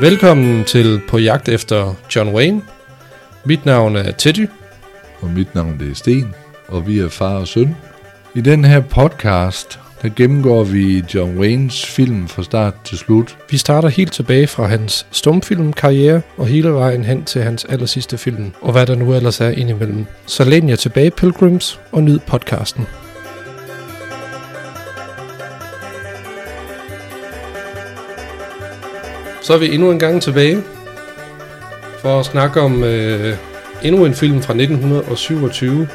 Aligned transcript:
Velkommen 0.00 0.64
til 0.64 1.00
På 1.08 1.18
jagt 1.18 1.48
efter 1.48 1.94
John 2.16 2.34
Wayne. 2.34 2.62
Mit 3.44 3.66
navn 3.66 3.96
er 3.96 4.10
Teddy. 4.10 4.48
Og 5.20 5.30
mit 5.30 5.54
navn 5.54 5.78
det 5.78 5.90
er 5.90 5.94
Sten, 5.94 6.34
og 6.68 6.86
vi 6.86 6.98
er 6.98 7.08
far 7.08 7.34
og 7.34 7.48
søn. 7.48 7.76
I 8.34 8.40
den 8.40 8.64
her 8.64 8.80
podcast, 8.80 9.80
der 10.02 10.08
gennemgår 10.16 10.64
vi 10.64 11.04
John 11.14 11.38
Waynes 11.38 11.86
film 11.86 12.28
fra 12.28 12.42
start 12.42 12.74
til 12.84 12.98
slut. 12.98 13.36
Vi 13.50 13.56
starter 13.56 13.88
helt 13.88 14.12
tilbage 14.12 14.46
fra 14.46 14.66
hans 14.66 15.06
stumfilmkarriere 15.10 16.22
og 16.36 16.46
hele 16.46 16.72
vejen 16.72 17.04
hen 17.04 17.24
til 17.24 17.42
hans 17.42 17.64
aller 17.64 17.86
sidste 17.86 18.18
film, 18.18 18.52
og 18.60 18.72
hvad 18.72 18.86
der 18.86 18.94
nu 18.94 19.14
ellers 19.14 19.40
er 19.40 19.50
indimellem. 19.50 20.06
Så 20.26 20.44
læn 20.44 20.68
jer 20.68 20.76
tilbage, 20.76 21.10
Pilgrims, 21.10 21.80
og 21.92 22.02
nyd 22.02 22.18
podcasten. 22.18 22.86
Så 29.48 29.54
er 29.54 29.58
vi 29.58 29.74
endnu 29.74 29.90
en 29.90 29.98
gang 29.98 30.22
tilbage 30.22 30.62
for 31.98 32.20
at 32.20 32.26
snakke 32.26 32.60
om 32.60 32.84
øh, 32.84 33.36
endnu 33.82 34.04
en 34.04 34.14
film 34.14 34.42
fra 34.42 34.52
1927. 34.52 35.88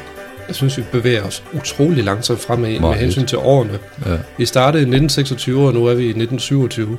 Jeg 0.48 0.54
synes, 0.54 0.78
vi 0.78 0.82
bevæger 0.92 1.22
os 1.22 1.44
utrolig 1.52 2.04
langsomt 2.04 2.40
fremad 2.40 2.70
med 2.70 2.80
Meget 2.80 2.96
hensyn 2.96 3.20
lidt. 3.20 3.28
til 3.28 3.38
årene. 3.38 3.78
Ja. 4.06 4.16
Vi 4.38 4.46
startede 4.46 4.80
i 4.80 4.86
1926, 4.86 5.66
og 5.66 5.74
nu 5.74 5.86
er 5.86 5.94
vi 5.94 6.02
i 6.04 6.08
1927. 6.08 6.98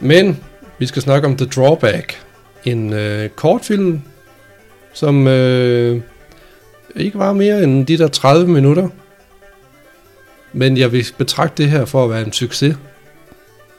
Men 0.00 0.40
vi 0.78 0.86
skal 0.86 1.02
snakke 1.02 1.28
om 1.28 1.36
The 1.36 1.46
Drawback. 1.46 2.22
En 2.64 2.92
øh, 2.92 3.28
kortfilm, 3.28 4.02
som 4.92 5.28
øh, 5.28 6.00
ikke 6.96 7.18
var 7.18 7.32
mere 7.32 7.62
end 7.62 7.86
de 7.86 7.98
der 7.98 8.08
30 8.08 8.48
minutter. 8.48 8.88
Men 10.52 10.76
jeg 10.76 10.92
vil 10.92 11.06
betragte 11.18 11.62
det 11.62 11.70
her 11.70 11.84
for 11.84 12.04
at 12.04 12.10
være 12.10 12.22
en 12.22 12.32
succes. 12.32 12.76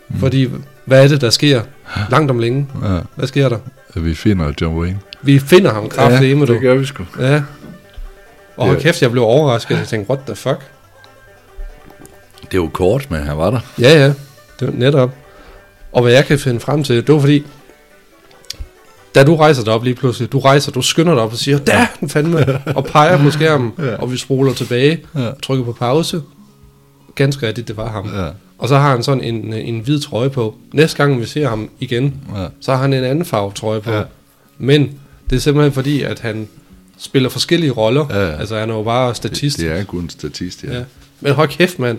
Mm. 0.09 0.19
Fordi, 0.19 0.49
hvad 0.85 1.03
er 1.03 1.07
det, 1.07 1.21
der 1.21 1.29
sker 1.29 1.61
langt 2.09 2.31
om 2.31 2.39
længe? 2.39 2.67
Ja, 2.83 2.99
Hvad 3.15 3.27
sker 3.27 3.49
der? 3.49 3.57
at 3.93 4.05
vi 4.05 4.13
finder 4.15 4.53
John 4.61 4.77
Wayne. 4.77 4.99
Vi 5.21 5.39
finder 5.39 5.73
ham 5.73 5.89
kraftigt 5.89 6.39
ja, 6.39 6.45
det 6.45 6.61
gør 6.61 6.75
vi 6.75 6.85
sgu. 6.85 7.03
Ja. 7.19 7.43
Og 8.57 8.65
hold 8.65 8.77
Ja. 8.77 8.83
kæft, 8.83 9.01
jeg 9.01 9.11
blev 9.11 9.23
overrasket. 9.23 9.77
Jeg 9.77 9.87
tænkte, 9.87 10.09
what 10.09 10.25
the 10.25 10.35
fuck? 10.35 10.59
Det 12.41 12.53
er 12.53 12.57
jo 12.57 12.69
kort, 12.73 13.11
men 13.11 13.19
han 13.23 13.37
var 13.37 13.51
der. 13.51 13.59
Ja, 13.79 13.89
ja. 13.99 14.07
Det 14.59 14.67
var 14.67 14.71
netop. 14.73 15.11
Og 15.91 16.01
hvad 16.03 16.11
jeg 16.13 16.25
kan 16.25 16.39
finde 16.39 16.59
frem 16.59 16.83
til, 16.83 17.07
det 17.07 17.13
var 17.15 17.19
fordi, 17.21 17.45
da 19.15 19.23
du 19.23 19.35
rejser 19.35 19.63
dig 19.63 19.73
op 19.73 19.83
lige 19.83 19.95
pludselig, 19.95 20.31
du 20.31 20.39
rejser, 20.39 20.71
du 20.71 20.81
skynder 20.81 21.13
dig 21.13 21.23
op 21.23 21.31
og 21.31 21.37
siger, 21.37 21.57
der 21.57 21.73
er 21.73 21.85
den 21.99 22.09
fandme, 22.09 22.61
og 22.75 22.85
peger 22.85 23.17
på 23.23 23.31
skærmen, 23.31 23.73
Ja. 23.79 23.95
og 23.95 24.11
vi 24.11 24.17
spoler 24.17 24.53
tilbage, 24.53 25.05
Ja. 25.15 25.29
trykker 25.43 25.65
på 25.65 25.71
pause. 25.73 26.21
Ganske 27.15 27.47
rigtigt, 27.47 27.67
det 27.67 27.77
var 27.77 27.89
ham. 27.89 28.09
Ja, 28.15 28.27
Og 28.57 28.67
så 28.67 28.77
har 28.77 28.91
han 28.91 29.03
sådan 29.03 29.23
en, 29.23 29.53
en 29.53 29.79
hvid 29.79 29.99
trøje 29.99 30.29
på. 30.29 30.55
Næste 30.73 30.97
gang 30.97 31.19
vi 31.19 31.25
ser 31.25 31.49
ham 31.49 31.69
igen, 31.79 32.13
ja, 32.35 32.45
så 32.59 32.71
har 32.71 32.81
han 32.81 32.93
en 32.93 33.03
anden 33.03 33.25
farve 33.25 33.51
trøje 33.51 33.81
på. 33.81 33.91
Ja. 33.91 34.03
Men 34.57 34.91
det 35.29 35.35
er 35.35 35.39
simpelthen 35.39 35.71
fordi, 35.73 36.01
at 36.01 36.19
han 36.19 36.47
spiller 36.97 37.29
forskellige 37.29 37.71
roller. 37.71 38.05
Ja, 38.09 38.25
ja. 38.31 38.37
Altså 38.39 38.57
han 38.59 38.69
er 38.69 38.73
jo 38.73 38.83
bare 38.83 39.07
det, 39.07 39.15
statist. 39.17 39.57
det 39.59 39.71
er 39.71 39.83
kun 39.83 40.09
statist, 40.09 40.63
ja. 40.63 40.77
Ja. 40.77 40.83
Men 41.21 41.33
hold 41.33 41.49
kæft, 41.49 41.79
mand. 41.79 41.97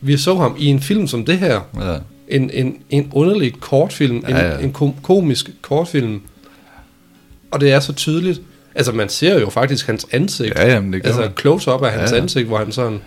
Vi 0.00 0.16
så 0.16 0.34
ham 0.36 0.56
i 0.58 0.66
en 0.66 0.80
film 0.80 1.06
som 1.06 1.24
det 1.24 1.38
her. 1.38 1.60
ja. 1.80 1.96
En, 2.28 2.50
en, 2.50 2.76
en 2.90 3.10
underlig 3.12 3.60
kortfilm. 3.60 4.24
Ja, 4.28 4.46
ja. 4.48 4.58
En, 4.58 4.64
en 4.64 4.72
kom, 4.72 4.94
komisk 5.02 5.50
kortfilm. 5.62 6.20
Og 7.50 7.60
det 7.60 7.72
er 7.72 7.80
så 7.80 7.92
tydeligt. 7.92 8.40
Altså, 8.74 8.92
man 8.92 9.08
ser 9.08 9.40
jo 9.40 9.50
faktisk 9.50 9.86
hans 9.86 10.06
ansigt. 10.12 10.54
Ja, 10.58 10.72
jamen, 10.74 10.92
det 10.92 11.02
gør 11.02 11.08
altså, 11.08 11.22
man. 11.22 11.32
close-up 11.40 11.82
af 11.82 11.92
hans 11.92 12.10
Ja, 12.10 12.16
ja. 12.16 12.22
ansigt, 12.22 12.46
hvor 12.46 12.58
han 12.58 12.72
sådan 12.72 12.98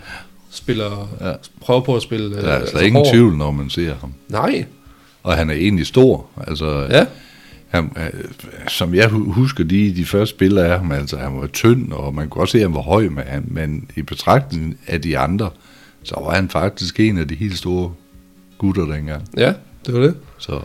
spiller, 0.50 1.08
Ja. 1.20 1.32
prøver 1.60 1.80
på 1.80 1.96
at 1.96 2.02
spille... 2.02 2.30
Der 2.34 2.40
er 2.42 2.54
øh, 2.54 2.60
altså 2.60 2.78
ingen 2.78 2.94
hård. 2.94 3.12
tvivl, 3.12 3.36
når 3.36 3.50
man 3.50 3.70
ser 3.70 3.94
ham. 4.00 4.12
Nej, 4.28 4.64
Og 5.22 5.34
han 5.36 5.50
er 5.50 5.54
egentlig 5.54 5.86
stor. 5.86 6.26
Altså, 6.46 6.86
ja. 6.90 7.06
han, 7.68 7.90
øh, 7.96 8.20
som 8.68 8.94
jeg 8.94 9.08
hu- 9.08 9.32
husker 9.32 9.64
de, 9.64 9.96
de 9.96 10.04
første 10.04 10.36
billeder 10.36 10.64
af 10.64 10.78
ham, 10.78 10.92
altså 10.92 11.16
han 11.16 11.40
var 11.40 11.46
tynd, 11.46 11.92
og 11.92 12.14
man 12.14 12.28
kunne 12.28 12.42
også 12.42 12.52
se, 12.52 12.58
at 12.58 12.64
han 12.64 12.74
var 12.74 12.80
høj, 12.80 13.02
men, 13.08 13.24
han- 13.26 13.44
men 13.46 13.88
i 13.96 14.02
betragtning 14.02 14.78
af 14.86 15.00
de 15.00 15.18
andre, 15.18 15.50
så 16.02 16.14
var 16.24 16.34
han 16.34 16.48
faktisk 16.48 17.00
en 17.00 17.18
af 17.18 17.28
de 17.28 17.34
helt 17.34 17.58
store 17.58 17.90
gutter 18.58 18.82
dengang. 18.94 19.22
Ja, 19.36 19.52
det 19.86 19.94
var 19.94 20.00
det. 20.00 20.14
Så 20.38 20.52
øh, 20.52 20.60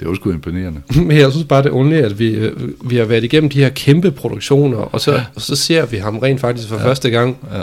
det 0.00 0.08
var 0.08 0.14
sgu 0.14 0.30
imponerende. 0.30 0.80
Men 1.08 1.16
jeg 1.16 1.30
synes 1.32 1.46
bare, 1.46 1.62
det 1.62 1.68
er 1.68 1.72
underligt, 1.72 2.04
at 2.06 2.18
vi, 2.18 2.28
øh, 2.34 2.70
vi 2.90 2.96
har 2.96 3.04
været 3.04 3.24
igennem 3.24 3.50
de 3.50 3.58
her 3.58 3.68
kæmpe 3.68 4.10
produktioner, 4.10 4.78
og 4.78 5.00
så, 5.00 5.20
og 5.34 5.40
så 5.42 5.56
ser 5.56 5.86
vi 5.86 5.96
ham 5.96 6.18
rent 6.18 6.40
faktisk 6.40 6.68
for 6.68 6.76
ja. 6.76 6.84
første 6.86 7.10
gang. 7.10 7.36
Ja, 7.52 7.62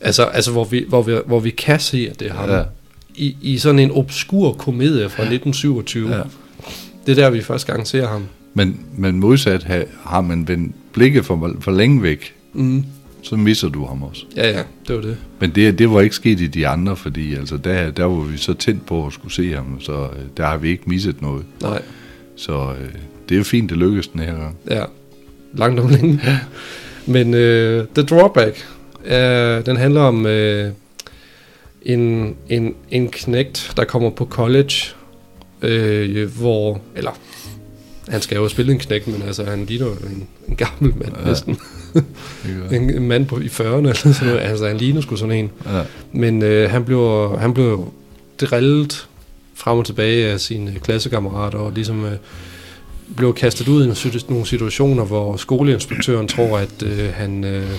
Altså, 0.00 0.24
altså 0.24 0.50
hvor, 0.52 0.64
vi, 0.64 0.84
hvor, 0.88 1.02
vi, 1.02 1.14
hvor 1.26 1.40
vi 1.40 1.50
kan 1.50 1.80
se, 1.80 2.08
at 2.10 2.20
det 2.20 2.28
er 2.28 2.32
ham. 2.34 2.48
Ja. 2.50 2.62
I, 3.14 3.36
I 3.42 3.58
sådan 3.58 3.78
en 3.78 3.90
obskur 3.90 4.52
komedie 4.52 5.08
fra 5.08 5.22
1927. 5.22 6.10
Ja. 6.16 6.22
Det 7.06 7.18
er 7.18 7.22
der, 7.22 7.30
vi 7.30 7.42
første 7.42 7.72
gang 7.72 7.86
ser 7.86 8.06
ham. 8.08 8.24
men, 8.54 8.80
men 8.96 9.20
modsat 9.20 9.62
ha, 9.62 9.82
har 10.04 10.20
man 10.20 10.48
vendt 10.48 10.74
blikket 10.92 11.24
for, 11.24 11.56
for 11.60 11.70
længe 11.70 12.02
væk, 12.02 12.34
Mm. 12.52 12.84
så 13.22 13.36
misser 13.36 13.68
du 13.68 13.84
ham 13.86 14.02
også. 14.02 14.24
Ja, 14.36 14.50
ja, 14.50 14.62
det 14.88 14.96
var 14.96 15.02
det. 15.02 15.16
Men 15.40 15.50
det, 15.50 15.78
det 15.78 15.90
var 15.90 16.00
ikke 16.00 16.14
sket 16.14 16.40
i 16.40 16.46
de 16.46 16.68
andre, 16.68 16.96
fordi 16.96 17.34
altså, 17.34 17.56
der, 17.56 17.90
der 17.90 18.04
var 18.04 18.20
vi 18.24 18.36
så 18.36 18.54
tændt 18.54 18.86
på 18.86 19.06
at 19.06 19.12
skulle 19.12 19.34
se 19.34 19.52
ham, 19.54 19.80
så 19.80 19.92
øh, 19.92 20.08
der 20.36 20.46
har 20.46 20.56
vi 20.56 20.68
ikke 20.68 20.82
misset 20.86 21.22
noget. 21.22 21.44
Nej, 21.62 21.82
Så 22.36 22.52
øh, 22.80 22.88
det 23.28 23.34
er 23.34 23.38
jo 23.38 23.44
fint, 23.44 23.70
det 23.70 23.78
lykkedes 23.78 24.08
den 24.08 24.20
her 24.20 24.34
gang. 24.34 24.56
ja. 24.70 24.84
Langt 25.54 25.80
om 25.80 25.88
længe. 25.88 26.20
Men 27.06 27.26
uh, 27.26 27.86
The 27.94 28.02
Drawback, 28.10 28.66
uh, 29.04 29.66
den 29.66 29.76
handler 29.76 30.00
om 30.00 30.24
uh, 30.24 30.72
en, 31.82 32.36
en, 32.48 32.74
en 32.90 33.08
knægt, 33.08 33.72
der 33.76 33.84
kommer 33.84 34.10
på 34.10 34.24
college, 34.24 34.74
uh, 35.62 36.38
hvor, 36.38 36.80
eller 36.96 37.10
han 38.08 38.20
skal 38.20 38.36
jo 38.36 38.48
spille 38.48 38.72
en 38.72 38.78
knægt, 38.78 39.08
men 39.08 39.22
altså 39.22 39.44
han 39.44 39.64
ligner 39.64 39.86
jo 39.86 39.92
en, 39.92 40.28
en 40.48 40.56
gammel 40.56 40.94
mand 40.96 41.12
ja. 41.22 41.28
Næsten. 41.28 41.58
En, 42.72 42.90
en 42.90 43.08
mand 43.08 43.26
på, 43.26 43.38
i 43.38 43.46
40'erne 43.46 43.62
eller 43.62 43.92
sådan 43.94 44.28
noget. 44.28 44.40
Altså 44.40 44.66
han 44.68 44.76
ligner 44.76 45.00
sgu 45.00 45.16
sådan 45.16 45.36
en. 45.36 45.50
Ja, 45.66 45.82
Men 46.12 46.42
øh, 46.42 46.70
han, 46.70 46.84
blev, 46.84 47.36
han 47.38 47.54
blev 47.54 47.92
drillet 48.40 49.08
frem 49.54 49.78
og 49.78 49.86
tilbage 49.86 50.26
af 50.26 50.40
sine 50.40 50.74
klassekammerater, 50.82 51.58
og 51.58 51.72
ligesom 51.72 52.04
øh, 52.04 52.12
blev 53.16 53.34
kastet 53.34 53.68
ud 53.68 53.84
i 53.84 54.22
nogle 54.28 54.46
situationer, 54.46 55.04
hvor 55.04 55.36
skoleinspektøren 55.36 56.28
tror, 56.28 56.58
at 56.58 56.82
øh, 56.82 57.12
han 57.14 57.44
øh, 57.44 57.70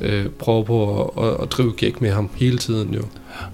øh, 0.00 0.26
prøver 0.38 0.62
på 0.64 1.02
at, 1.18 1.24
at, 1.24 1.36
at 1.42 1.52
drive 1.52 1.72
gæk 1.72 2.00
med 2.00 2.10
ham 2.10 2.30
hele 2.36 2.58
tiden 2.58 2.94
jo. 2.94 3.02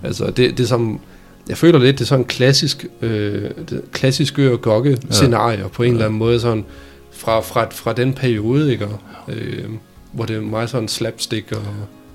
Altså 0.03 0.27
det, 0.27 0.37
det 0.37 0.61
er 0.61 0.67
som, 0.67 1.01
jeg 1.49 1.57
føler 1.59 1.79
lidt, 1.79 1.99
det 1.99 2.05
er 2.05 2.07
sådan 2.09 2.25
en 2.25 2.29
klassisk, 2.29 2.87
øh, 3.03 3.51
klassisk 3.93 4.39
ør 4.39 4.57
gokke 4.57 4.99
scenarie 5.11 5.65
på 5.73 5.83
en 5.83 5.89
Ja. 5.89 5.93
eller 5.93 6.05
anden 6.05 6.19
måde, 6.19 6.41
sådan 6.41 6.65
fra, 7.13 7.41
fra, 7.41 7.67
fra 7.71 7.93
den 7.93 8.13
periode, 8.13 8.73
ikke? 8.73 8.87
Og, 8.87 8.99
øh, 9.29 9.65
hvor 10.13 10.25
det 10.25 10.37
er 10.37 10.41
meget 10.41 10.71
sådan 10.71 10.89
slapstick 10.89 11.53
og 11.53 11.63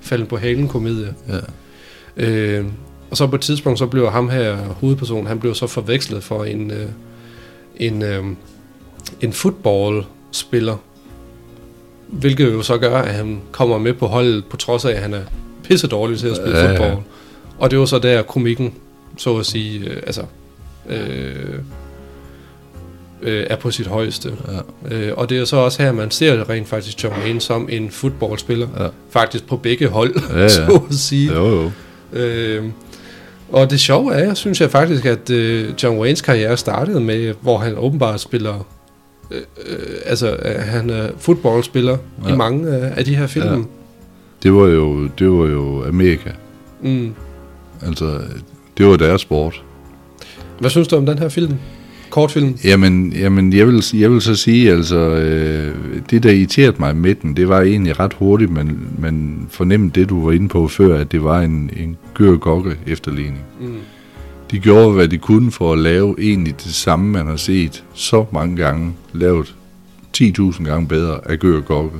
falden 0.00 0.26
på 0.26 0.36
halen 0.36 0.68
komedie. 0.68 1.14
ja, 1.28 1.38
Øh, 2.16 2.64
og 3.10 3.16
så 3.16 3.26
på 3.26 3.34
et 3.36 3.40
tidspunkt, 3.40 3.78
så 3.78 3.86
blev 3.86 4.10
ham 4.10 4.28
her 4.28 4.56
hovedpersonen, 4.56 5.26
han 5.26 5.40
blev 5.40 5.54
så 5.54 5.66
forvekslet 5.66 6.22
for 6.24 6.44
en, 6.44 6.70
øh, 6.70 6.88
en, 7.76 8.02
øh, 8.02 8.24
en 9.20 9.32
footballspiller. 9.32 10.76
Hvilket 12.12 12.52
jo 12.52 12.62
så 12.62 12.78
gør, 12.78 12.96
at 12.98 13.14
han 13.14 13.40
kommer 13.52 13.78
med 13.78 13.92
på 13.94 14.06
holdet, 14.06 14.44
på 14.44 14.56
trods 14.56 14.84
af, 14.84 14.90
at 14.90 14.98
han 14.98 15.14
er 15.14 15.20
pisse 15.64 15.86
dårlig 15.86 16.18
til 16.18 16.28
at 16.28 16.36
spille 16.36 16.58
Ja, 16.58 16.64
ja, 16.64 16.70
ja. 16.72 16.78
fodbold. 16.78 17.02
Og 17.58 17.70
det 17.70 17.78
var 17.78 17.84
så 17.84 17.98
der 17.98 18.22
komikken, 18.22 18.74
så 19.18 19.36
at 19.36 19.46
sige, 19.46 19.88
øh, 19.90 19.96
altså, 20.06 20.22
øh, 20.88 21.58
øh, 23.22 23.46
er 23.50 23.56
på 23.56 23.70
sit 23.70 23.86
højeste. 23.86 24.32
ja, 24.52 24.94
Øh, 24.96 25.12
og 25.16 25.28
det 25.30 25.38
er 25.38 25.44
så 25.44 25.56
også 25.56 25.82
her, 25.82 25.92
man 25.92 26.10
ser 26.10 26.50
rent 26.50 26.68
faktisk 26.68 27.04
John 27.04 27.14
Wayne 27.22 27.40
som 27.40 27.68
en 27.72 27.90
fodboldspiller. 27.90 28.68
ja. 28.80 28.86
Faktisk 29.10 29.46
på 29.46 29.56
begge 29.56 29.88
hold, 29.88 30.14
Ja, 30.34 30.40
ja. 30.42 30.48
så 30.66 30.82
at 30.90 30.94
sige. 30.94 31.32
Jo, 31.34 31.46
jo. 31.62 31.70
Øh, 32.18 32.64
og 33.52 33.70
det 33.70 33.80
sjove 33.80 34.14
er, 34.14 34.34
synes 34.34 34.60
jeg 34.60 34.70
faktisk, 34.70 35.04
at 35.04 35.30
øh, 35.30 35.68
John 35.82 35.98
Waynes 35.98 36.20
karriere 36.22 36.56
startede 36.56 37.00
med, 37.00 37.34
hvor 37.40 37.58
han 37.58 37.74
åbenbart 37.78 38.20
spiller, 38.20 38.66
øh, 39.32 39.42
øh, 39.66 39.96
altså 40.06 40.28
øh, 40.30 40.60
han 40.60 40.90
er 40.90 41.08
fodboldspiller 41.18 41.96
ja. 42.24 42.34
I 42.34 42.36
mange 42.36 42.68
af, 42.68 42.92
af 42.96 43.04
de 43.04 43.16
her 43.16 43.26
film. 43.26 43.46
Ja. 43.46 43.58
Det 44.42 44.52
var 44.52 44.66
jo, 44.66 45.08
det 45.18 45.30
var 45.30 45.46
jo 45.46 45.84
Amerika. 45.84 46.30
Mm. 46.82 47.12
Altså, 47.82 48.20
det 48.78 48.86
var 48.86 48.96
deres 48.96 49.20
sport. 49.20 49.62
Hvad 50.60 50.70
synes 50.70 50.88
du 50.88 50.96
om 50.96 51.06
den 51.06 51.18
her 51.18 51.28
film? 51.28 51.54
Kortfilm? 52.10 52.58
Jamen, 52.64 53.12
jamen 53.12 53.52
jeg, 53.52 53.66
vil, 53.66 53.84
jeg 53.94 54.10
vil 54.10 54.20
så 54.20 54.34
sige, 54.34 54.72
altså, 54.72 54.96
øh, 54.96 55.74
det 56.10 56.22
der 56.22 56.30
irriterede 56.30 56.76
mig 56.78 56.96
med 56.96 57.14
den, 57.14 57.36
det 57.36 57.48
var 57.48 57.60
egentlig 57.60 58.00
ret 58.00 58.12
hurtigt, 58.12 58.50
men 58.50 58.88
man 58.98 59.46
fornemmede 59.50 60.00
det, 60.00 60.08
du 60.08 60.24
var 60.24 60.32
inde 60.32 60.48
på 60.48 60.68
før, 60.68 60.98
at 60.98 61.12
det 61.12 61.24
var 61.24 61.40
en, 61.40 61.70
en 61.76 61.96
gør 62.14 62.74
efterligning. 62.86 63.44
Mm. 63.60 63.74
De 64.52 64.58
gjorde, 64.58 64.92
hvad 64.94 65.08
de 65.08 65.18
kunne 65.18 65.52
for 65.52 65.72
at 65.72 65.78
lave 65.78 66.14
egentlig 66.18 66.54
det 66.64 66.74
samme, 66.74 67.08
man 67.12 67.26
har 67.26 67.36
set 67.36 67.84
så 67.94 68.24
mange 68.32 68.56
gange, 68.56 68.92
lavet 69.12 69.54
10.000 70.22 70.64
gange 70.64 70.88
bedre 70.88 71.20
af 71.24 71.38
gør 71.38 71.60
gokke, 71.60 71.98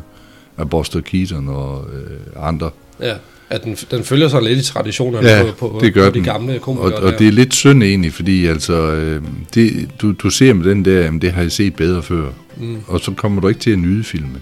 af 0.59 0.71
Buster 0.71 1.01
Keaton 1.01 1.49
og 1.49 1.87
øh, 1.95 2.47
andre. 2.49 2.71
Ja. 3.01 3.15
at 3.51 3.65
den, 3.65 3.75
den 3.91 4.05
følger 4.05 4.29
så 4.29 4.41
lidt 4.41 4.59
i 4.59 4.65
traditionerne 4.65 5.29
Ja, 5.29 5.43
på, 5.59 5.69
på, 5.69 5.79
det 5.83 5.95
gør 5.95 6.11
på 6.11 6.15
de 6.15 6.21
gamle 6.25 6.55
Og, 6.55 6.61
komikere. 6.61 6.95
og 6.97 7.13
der. 7.13 7.19
det 7.19 7.29
er 7.29 7.33
lidt 7.33 7.55
synd 7.55 7.83
egentlig, 7.83 8.13
fordi 8.13 8.47
altså, 8.47 8.75
øh, 8.93 9.23
det, 9.55 9.91
du, 10.03 10.13
du 10.13 10.31
ser 10.31 10.53
med 10.55 10.65
den 10.71 10.85
der, 10.85 11.01
jamen, 11.01 11.21
det 11.23 11.33
har 11.33 11.43
jeg 11.43 11.53
set 11.53 11.75
bedre 11.77 12.03
før. 12.03 12.29
Mm. 12.57 12.77
Og 12.87 13.01
så 13.01 13.13
kommer 13.13 13.41
du 13.41 13.49
ikke 13.49 13.61
til 13.61 13.71
at 13.71 13.79
nyde 13.79 14.05
filmen. 14.05 14.37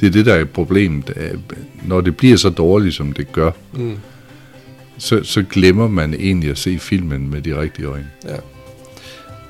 Det 0.00 0.06
er 0.06 0.10
det, 0.10 0.26
der 0.26 0.34
er 0.34 0.44
problemet. 0.44 1.12
Når 1.86 2.00
det 2.00 2.16
bliver 2.16 2.36
så 2.36 2.48
dårligt, 2.50 2.94
som 2.94 3.12
det 3.12 3.32
gør, 3.32 3.50
Mm. 3.72 3.96
Så, 4.98 5.20
så 5.24 5.42
glemmer 5.50 5.88
man 5.88 6.14
egentlig 6.14 6.50
at 6.50 6.58
se 6.58 6.78
filmen 6.78 7.30
med 7.30 7.40
de 7.42 7.60
rigtige 7.60 7.86
øjne. 7.86 8.06
Ja. 8.24 8.30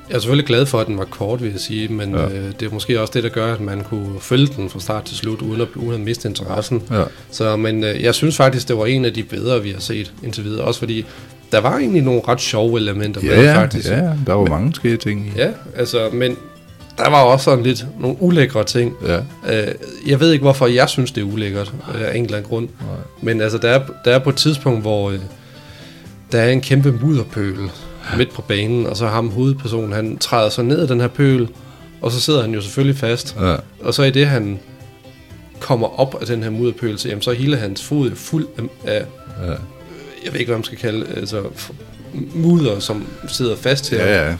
Jeg 0.09 0.15
er 0.15 0.19
selvfølgelig 0.19 0.45
glad 0.47 0.65
for, 0.65 0.79
at 0.79 0.87
den 0.87 0.97
var 0.97 1.05
kort, 1.05 1.43
vil 1.43 1.51
jeg 1.51 1.59
sige, 1.59 1.87
men 1.87 2.15
Ja. 2.15 2.25
øh, 2.25 2.51
det 2.59 2.65
er 2.67 2.73
måske 2.73 3.01
også 3.01 3.11
det, 3.15 3.23
der 3.23 3.29
gør, 3.29 3.53
at 3.53 3.61
man 3.61 3.81
kunne 3.83 4.19
følge 4.19 4.47
den 4.47 4.69
fra 4.69 4.79
start 4.79 5.03
til 5.03 5.17
slut, 5.17 5.41
uden 5.41 5.61
at, 5.61 5.67
uden 5.75 5.93
at 5.93 5.99
miste 5.99 6.29
interessen. 6.29 6.83
Ja. 6.91 7.03
Så, 7.31 7.55
men 7.55 7.83
øh, 7.83 8.03
jeg 8.03 8.15
synes 8.15 8.37
faktisk, 8.37 8.67
det 8.67 8.77
var 8.77 8.85
en 8.85 9.05
af 9.05 9.13
de 9.13 9.23
bedre, 9.23 9.63
vi 9.63 9.71
har 9.71 9.79
set 9.79 10.13
indtil 10.23 10.43
videre. 10.43 10.63
Også 10.65 10.79
fordi, 10.79 11.05
der 11.51 11.59
var 11.61 11.77
egentlig 11.77 12.01
nogle 12.01 12.21
ret 12.27 12.41
sjove 12.41 12.79
elementer 12.79 13.21
med, 13.21 13.29
Ja, 13.29 13.41
ja, 13.41 13.61
faktisk. 13.61 13.89
ja, 13.89 14.13
der 14.27 14.33
var 14.33 14.45
mange 14.45 14.73
skære 14.75 14.97
ting 14.97 15.25
i. 15.27 15.39
ja, 15.39 15.49
altså, 15.75 16.09
men 16.13 16.37
der 16.97 17.09
var 17.09 17.21
også 17.23 17.43
sådan 17.43 17.63
lidt 17.63 17.85
nogle 17.99 18.17
ulækre 18.21 18.63
ting. 18.63 18.93
Ja. 19.07 19.17
Øh, 19.67 19.73
jeg 20.07 20.19
ved 20.19 20.31
ikke, 20.31 20.43
hvorfor 20.43 20.67
jeg 20.67 20.89
synes, 20.89 21.11
det 21.11 21.21
er 21.21 21.25
ulækkert, 21.25 21.73
øh, 21.95 22.01
af 22.01 22.15
en 22.17 22.23
eller 22.25 22.37
anden 22.37 22.49
grund. 22.49 22.67
Nej. 22.81 22.95
Men 23.21 23.41
altså, 23.41 23.57
der 23.57 23.69
er, 23.69 23.81
der 24.05 24.11
er 24.11 24.19
på 24.19 24.29
et 24.29 24.35
tidspunkt, 24.35 24.81
hvor 24.81 25.11
øh, 25.11 25.19
der 26.31 26.41
er 26.41 26.49
en 26.49 26.61
kæmpe 26.61 26.91
mudderpøl 26.91 27.57
midt 28.17 28.33
på 28.33 28.41
banen, 28.41 28.85
og 28.87 28.97
så 28.97 29.05
har 29.05 29.13
ham 29.13 29.29
hovedpersonen, 29.29 29.93
han 29.93 30.17
træder 30.17 30.49
så 30.49 30.61
ned 30.61 30.79
af 30.79 30.87
den 30.87 30.99
her 30.99 31.07
pøl, 31.07 31.49
og 32.01 32.11
så 32.11 32.19
sidder 32.21 32.41
han 32.41 32.53
jo 32.53 32.61
selvfølgelig 32.61 32.97
fast. 32.99 33.35
Ja. 33.41 33.55
Og 33.81 33.93
så 33.93 34.03
i 34.03 34.11
det, 34.11 34.27
han 34.27 34.59
kommer 35.59 35.99
op 35.99 36.17
af 36.21 36.27
den 36.27 36.43
her 36.43 36.49
mudderpøl, 36.49 36.97
så, 36.99 37.07
jamen, 37.07 37.21
så 37.21 37.31
er 37.31 37.35
hele 37.35 37.57
hans 37.57 37.83
fod 37.83 38.11
fuld 38.15 38.45
af, 38.85 39.05
Ja. 39.43 39.49
jeg 40.25 40.33
ved 40.33 40.39
ikke, 40.39 40.49
hvad 40.49 40.57
man 40.57 40.63
skal 40.63 40.77
kalde, 40.77 41.05
altså 41.17 41.43
mudder, 42.35 42.79
som 42.79 43.05
sidder 43.27 43.55
fast 43.55 43.85
til 43.85 43.99
ham. 43.99 44.07
Ja, 44.07 44.27
ja. 44.29 44.35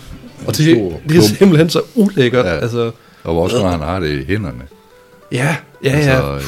Og 0.47 0.57
det, 0.57 0.75
stor 0.75 0.99
det 1.09 1.17
er 1.17 1.21
simpelthen 1.21 1.69
så 1.69 1.81
ulækkert. 1.95 2.45
Ja. 2.45 2.51
Altså, 2.57 2.91
Og 3.23 3.41
også 3.41 3.57
når 3.59 3.67
han 3.69 3.79
har 3.79 3.99
det 3.99 4.21
i 4.21 4.25
hænderne. 4.25 4.61
ja, 5.31 5.55
ja, 5.83 5.89
Altså, 5.89 6.11
ja. 6.11 6.35
øh, 6.35 6.41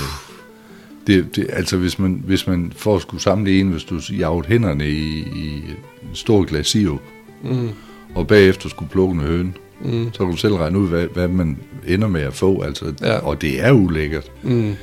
det, 1.09 1.35
det, 1.35 1.47
altså 1.53 1.77
hvis 1.77 1.99
man, 1.99 2.23
hvis 2.25 2.47
man 2.47 2.73
for 2.75 2.95
at 2.95 3.01
skulle 3.01 3.21
sammenligne, 3.23 3.71
hvis 3.71 3.83
du 3.83 3.99
jagede 4.19 4.47
hænderne 4.47 4.89
i, 4.89 5.19
i 5.35 5.53
en 6.01 6.15
stor 6.15 6.43
glas 6.43 6.67
sirup, 6.67 6.99
Mm, 7.43 7.69
og 8.15 8.27
bagefter 8.27 8.69
skulle 8.69 8.91
plukke 8.91 9.13
en 9.13 9.19
høne, 9.19 9.53
mm, 9.81 10.09
så 10.13 10.19
kan 10.19 10.31
du 10.31 10.37
selv 10.37 10.53
regne 10.53 10.79
ud, 10.79 10.87
hvad, 10.89 11.07
hvad 11.13 11.27
man 11.27 11.57
ender 11.87 12.07
med 12.07 12.21
at 12.21 12.33
få. 12.33 12.61
Altså, 12.61 12.93
Ja. 13.01 13.17
Og 13.17 13.41
det 13.41 13.63
er 13.65 13.71
ulækkert. 13.71 14.31
mm. 14.43 14.73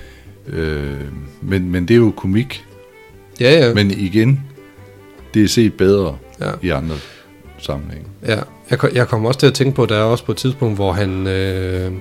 Øh, 0.49 0.95
men, 1.43 1.71
men 1.71 1.89
det 1.89 1.95
er 1.95 1.99
jo 1.99 2.11
komik. 2.17 2.65
Ja, 3.41 3.67
ja. 3.67 3.75
Men 3.75 3.91
igen, 3.91 4.41
det 5.35 5.45
er 5.45 5.49
set 5.49 5.75
bedre 5.75 6.17
ja. 6.41 6.51
i 6.63 6.69
andre 6.69 6.95
sammenhænge. 7.59 8.07
Ja, 8.27 8.39
jeg, 8.71 8.79
jeg 8.95 9.09
kommer 9.09 9.29
også 9.29 9.41
til 9.41 9.47
at 9.47 9.55
tænke 9.55 9.75
på, 9.77 9.83
at 9.83 9.89
der 9.89 9.97
er 9.97 10.03
også 10.03 10.25
på 10.25 10.33
et 10.33 10.39
tidspunkt, 10.39 10.75
hvor 10.77 10.93
han... 10.93 11.27
Øh, 11.27 11.93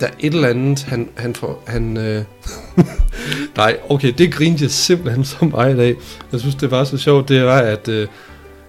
der 0.00 0.06
er 0.06 0.10
et 0.20 0.34
eller 0.34 0.48
andet, 0.48 0.82
han... 0.82 1.08
han, 1.14 1.34
får, 1.34 1.62
han 1.66 1.96
øh, 1.96 2.24
nej, 3.56 3.76
okay, 3.88 4.12
det 4.18 4.32
grinte 4.32 4.62
jeg 4.62 4.70
simpelthen 4.70 5.24
så 5.24 5.44
meget 5.44 5.74
i 5.74 5.78
dag. 5.78 5.96
Jeg 6.32 6.40
synes, 6.40 6.54
det 6.54 6.70
var 6.70 6.84
så 6.84 6.98
sjovt, 6.98 7.28
det 7.28 7.44
var, 7.44 7.58
at 7.58 7.88
øh, 7.88 8.08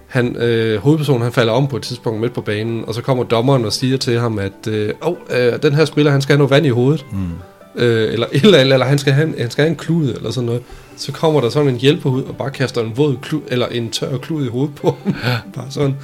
han, 0.06 0.36
øh, 0.36 0.78
hovedpersonen 0.80 1.22
han 1.22 1.32
falder 1.32 1.52
om 1.52 1.68
på 1.68 1.76
et 1.76 1.82
tidspunkt 1.82 2.20
midt 2.20 2.34
på 2.34 2.40
banen, 2.40 2.84
og 2.86 2.94
så 2.94 3.02
kommer 3.02 3.24
dommeren 3.24 3.64
og 3.64 3.72
siger 3.72 3.96
til 3.96 4.18
ham, 4.18 4.38
at 4.38 4.66
øh, 4.68 4.94
oh, 5.00 5.16
øh, 5.30 5.62
den 5.62 5.74
her 5.74 5.84
spiller, 5.84 6.12
han 6.12 6.22
skal 6.22 6.32
have 6.32 6.38
noget 6.38 6.50
vand 6.50 6.66
i 6.66 6.68
hovedet. 6.68 7.06
Mm. 7.12 7.18
Øh, 7.76 8.12
eller, 8.12 8.26
eller, 8.32 8.58
eller, 8.58 8.74
eller 8.74 8.86
han, 8.86 8.98
skal 8.98 9.12
have 9.12 9.34
han 9.38 9.50
skal 9.50 9.62
have 9.62 9.70
en 9.70 9.76
klud, 9.76 10.08
eller 10.08 10.30
sådan 10.30 10.46
noget. 10.46 10.62
Så 10.96 11.12
kommer 11.12 11.40
der 11.40 11.48
sådan 11.48 11.68
en 11.68 11.76
hjælper 11.76 12.10
ud 12.10 12.22
og 12.22 12.36
bare 12.36 12.50
kaster 12.50 12.80
en 12.80 12.96
våd 12.96 13.16
klud, 13.22 13.40
eller 13.48 13.66
en 13.66 13.90
tør 13.90 14.18
klud 14.18 14.46
i 14.46 14.48
hovedet 14.48 14.74
på 14.74 14.96
ham. 15.04 15.14
bare 15.54 15.66
sådan. 15.70 15.94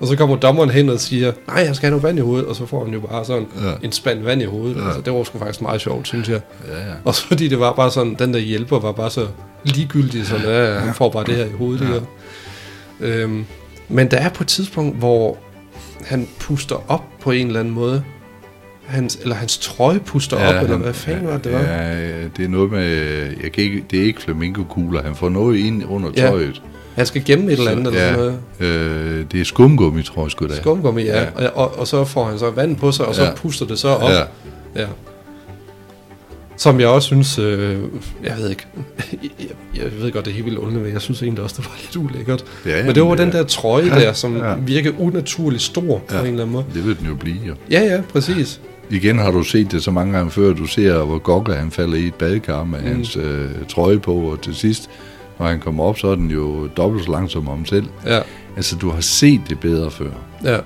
Og 0.00 0.06
så 0.06 0.16
kommer 0.16 0.36
dommeren 0.36 0.70
hen 0.70 0.88
og 0.88 1.00
siger, 1.00 1.32
nej, 1.48 1.56
jeg 1.66 1.76
skal 1.76 1.86
have 1.86 1.90
noget 1.90 2.02
vand 2.02 2.18
i 2.18 2.22
hovedet, 2.22 2.46
og 2.46 2.56
så 2.56 2.66
får 2.66 2.84
han 2.84 2.94
jo 2.94 3.00
bare 3.00 3.24
sådan 3.24 3.46
Ja. 3.62 3.72
en 3.82 3.92
spand 3.92 4.22
vand 4.22 4.42
i 4.42 4.44
hovedet. 4.44 4.76
Ja. 4.76 4.86
Altså, 4.86 5.00
det 5.00 5.12
var 5.12 5.22
sgu 5.24 5.38
faktisk 5.38 5.62
meget 5.62 5.80
sjovt, 5.80 6.06
synes 6.08 6.28
jeg. 6.28 6.40
Ja, 6.68 6.78
ja. 6.78 6.92
Også 7.04 7.26
fordi 7.26 7.48
det 7.48 7.60
var 7.60 7.72
bare 7.72 7.90
sådan, 7.90 8.14
den 8.18 8.34
der 8.34 8.40
hjælper 8.40 8.78
var 8.78 8.92
bare 8.92 9.10
så 9.10 9.26
ligegyldig, 9.64 10.26
sådan, 10.26 10.44
ja, 10.46 10.72
ja, 10.74 10.78
han 10.78 10.94
får 10.94 11.08
bare 11.10 11.24
det 11.24 11.34
her 11.34 11.44
i 11.44 11.52
hovedet. 11.58 11.88
Ja. 11.88 13.06
Ja. 13.08 13.20
Øhm, 13.22 13.44
men 13.88 14.10
der 14.10 14.16
er 14.16 14.28
på 14.28 14.44
et 14.44 14.48
tidspunkt, 14.48 14.96
hvor 14.98 15.38
han 16.04 16.28
puster 16.40 16.76
op 16.88 17.04
på 17.20 17.30
en 17.30 17.46
eller 17.46 17.60
anden 17.60 17.74
måde. 17.74 18.02
Hans, 18.84 19.18
eller 19.22 19.34
hans 19.34 19.58
trøje 19.58 19.98
puster 20.00 20.40
ja, 20.40 20.48
op, 20.48 20.54
eller 20.54 20.68
han- 20.70 20.80
hvad 20.80 20.92
fanden 20.94 21.26
var 21.26 21.38
det, 21.38 21.52
var? 21.52 21.58
Ja, 21.60 22.22
det 22.36 22.44
er 22.44 22.48
noget 22.48 22.70
med, 22.70 22.82
jeg 23.42 23.52
kan 23.52 23.64
ikke, 23.64 23.84
det 23.90 24.00
er 24.00 24.04
ikke 24.04 24.22
flamingokugler, 24.22 25.02
han 25.02 25.14
får 25.14 25.28
noget 25.28 25.56
ind 25.58 25.84
under 25.88 26.10
Ja. 26.16 26.30
Han 26.94 27.06
skal 27.06 27.24
gemme 27.24 27.52
et 27.52 27.58
eller 27.58 27.70
andet, 27.70 27.84
Så, 27.86 27.90
eller 27.90 28.02
ja. 28.02 28.12
sådan 28.14 28.38
noget. 28.60 29.18
Øh, 29.20 29.24
det 29.32 29.40
er 29.40 29.44
skumgummi, 29.44 30.02
tror 30.02 30.22
jeg 30.24 30.30
sgu 30.30 30.46
da. 30.46 30.56
Skumgummi, 30.56 31.02
ja. 31.02 31.20
Ja. 31.22 31.26
ja. 31.42 31.46
Og, 31.48 31.54
og, 31.54 31.78
og 31.78 31.86
så 31.86 32.04
får 32.04 32.24
han 32.24 32.38
så 32.38 32.50
vand 32.50 32.76
på 32.76 32.92
sig, 32.92 33.06
og 33.06 33.14
så 33.14 33.22
Ja. 33.22 33.28
ja. 33.28 33.34
puster 33.34 33.66
det 33.66 33.78
så 33.78 33.88
op. 33.88 34.10
Ja. 34.10 34.22
Ja. 34.82 34.86
Som 36.56 36.80
jeg 36.80 36.88
også 36.88 37.06
synes, 37.06 37.38
øh, 37.38 37.78
jeg 38.24 38.34
ved 38.38 38.50
ikke, 38.50 38.66
jeg, 39.22 39.48
jeg 39.76 39.84
ved 40.00 40.12
godt, 40.12 40.24
det 40.24 40.30
er 40.30 40.34
helt 40.34 40.44
vildt 40.46 40.58
underligt, 40.58 40.84
men 40.84 40.92
jeg 40.92 41.00
synes 41.00 41.22
egentlig 41.22 41.44
også, 41.44 41.56
det 41.58 41.64
var 41.66 41.76
lidt 41.82 41.96
ulækkert. 41.96 42.44
Ja, 42.66 42.84
men 42.86 42.94
det 42.94 43.02
var 43.02 43.08
men 43.08 43.18
den 43.18 43.28
er- 43.28 43.32
der 43.32 43.42
trøje 43.44 43.84
Ja, 43.84 44.00
der, 44.00 44.12
som 44.12 44.36
ja. 44.36 44.54
virker 44.54 44.92
unaturligt 44.98 45.62
stor 45.62 45.82
ja. 45.82 45.98
på 46.08 46.14
Ja. 46.14 46.20
en 46.20 46.26
eller 46.26 46.40
anden 46.42 46.52
måde. 46.52 46.64
Det 46.74 46.86
vil 46.86 46.98
den 46.98 47.06
jo 47.06 47.14
blive, 47.14 47.36
jo. 47.48 47.54
Ja, 47.70 47.80
ja, 47.80 48.02
præcis. 48.12 48.60
Igen 48.90 49.18
har 49.18 49.30
du 49.30 49.42
set 49.42 49.72
det 49.72 49.82
så 49.82 49.90
mange 49.90 50.12
gange 50.12 50.30
før, 50.30 50.52
du 50.52 50.66
ser, 50.66 50.98
hvor 51.04 51.18
Gogga 51.18 51.52
han 51.52 51.70
falder 51.70 51.96
i 51.96 52.06
et 52.06 52.14
badekar 52.14 52.64
med. 52.64 52.80
Mm. 52.80 52.86
hans 52.86 53.16
øh, 53.16 53.46
trøje 53.68 53.98
på, 53.98 54.14
og 54.14 54.40
til 54.40 54.54
sidst, 54.54 54.90
når 55.38 55.46
han 55.46 55.60
kommer 55.60 55.84
op, 55.84 55.98
så 55.98 56.08
er 56.08 56.14
den 56.14 56.30
jo 56.30 56.66
dobbelt 56.76 57.04
så 57.04 57.10
langsom 57.10 57.48
om 57.48 57.66
selv. 57.66 57.84
Ja, 58.06 58.20
Altså, 58.56 58.76
du 58.76 58.90
har 58.90 59.00
set 59.00 59.40
det 59.48 59.60
bedre 59.60 59.90
før. 59.90 60.10
ja. 60.44 60.58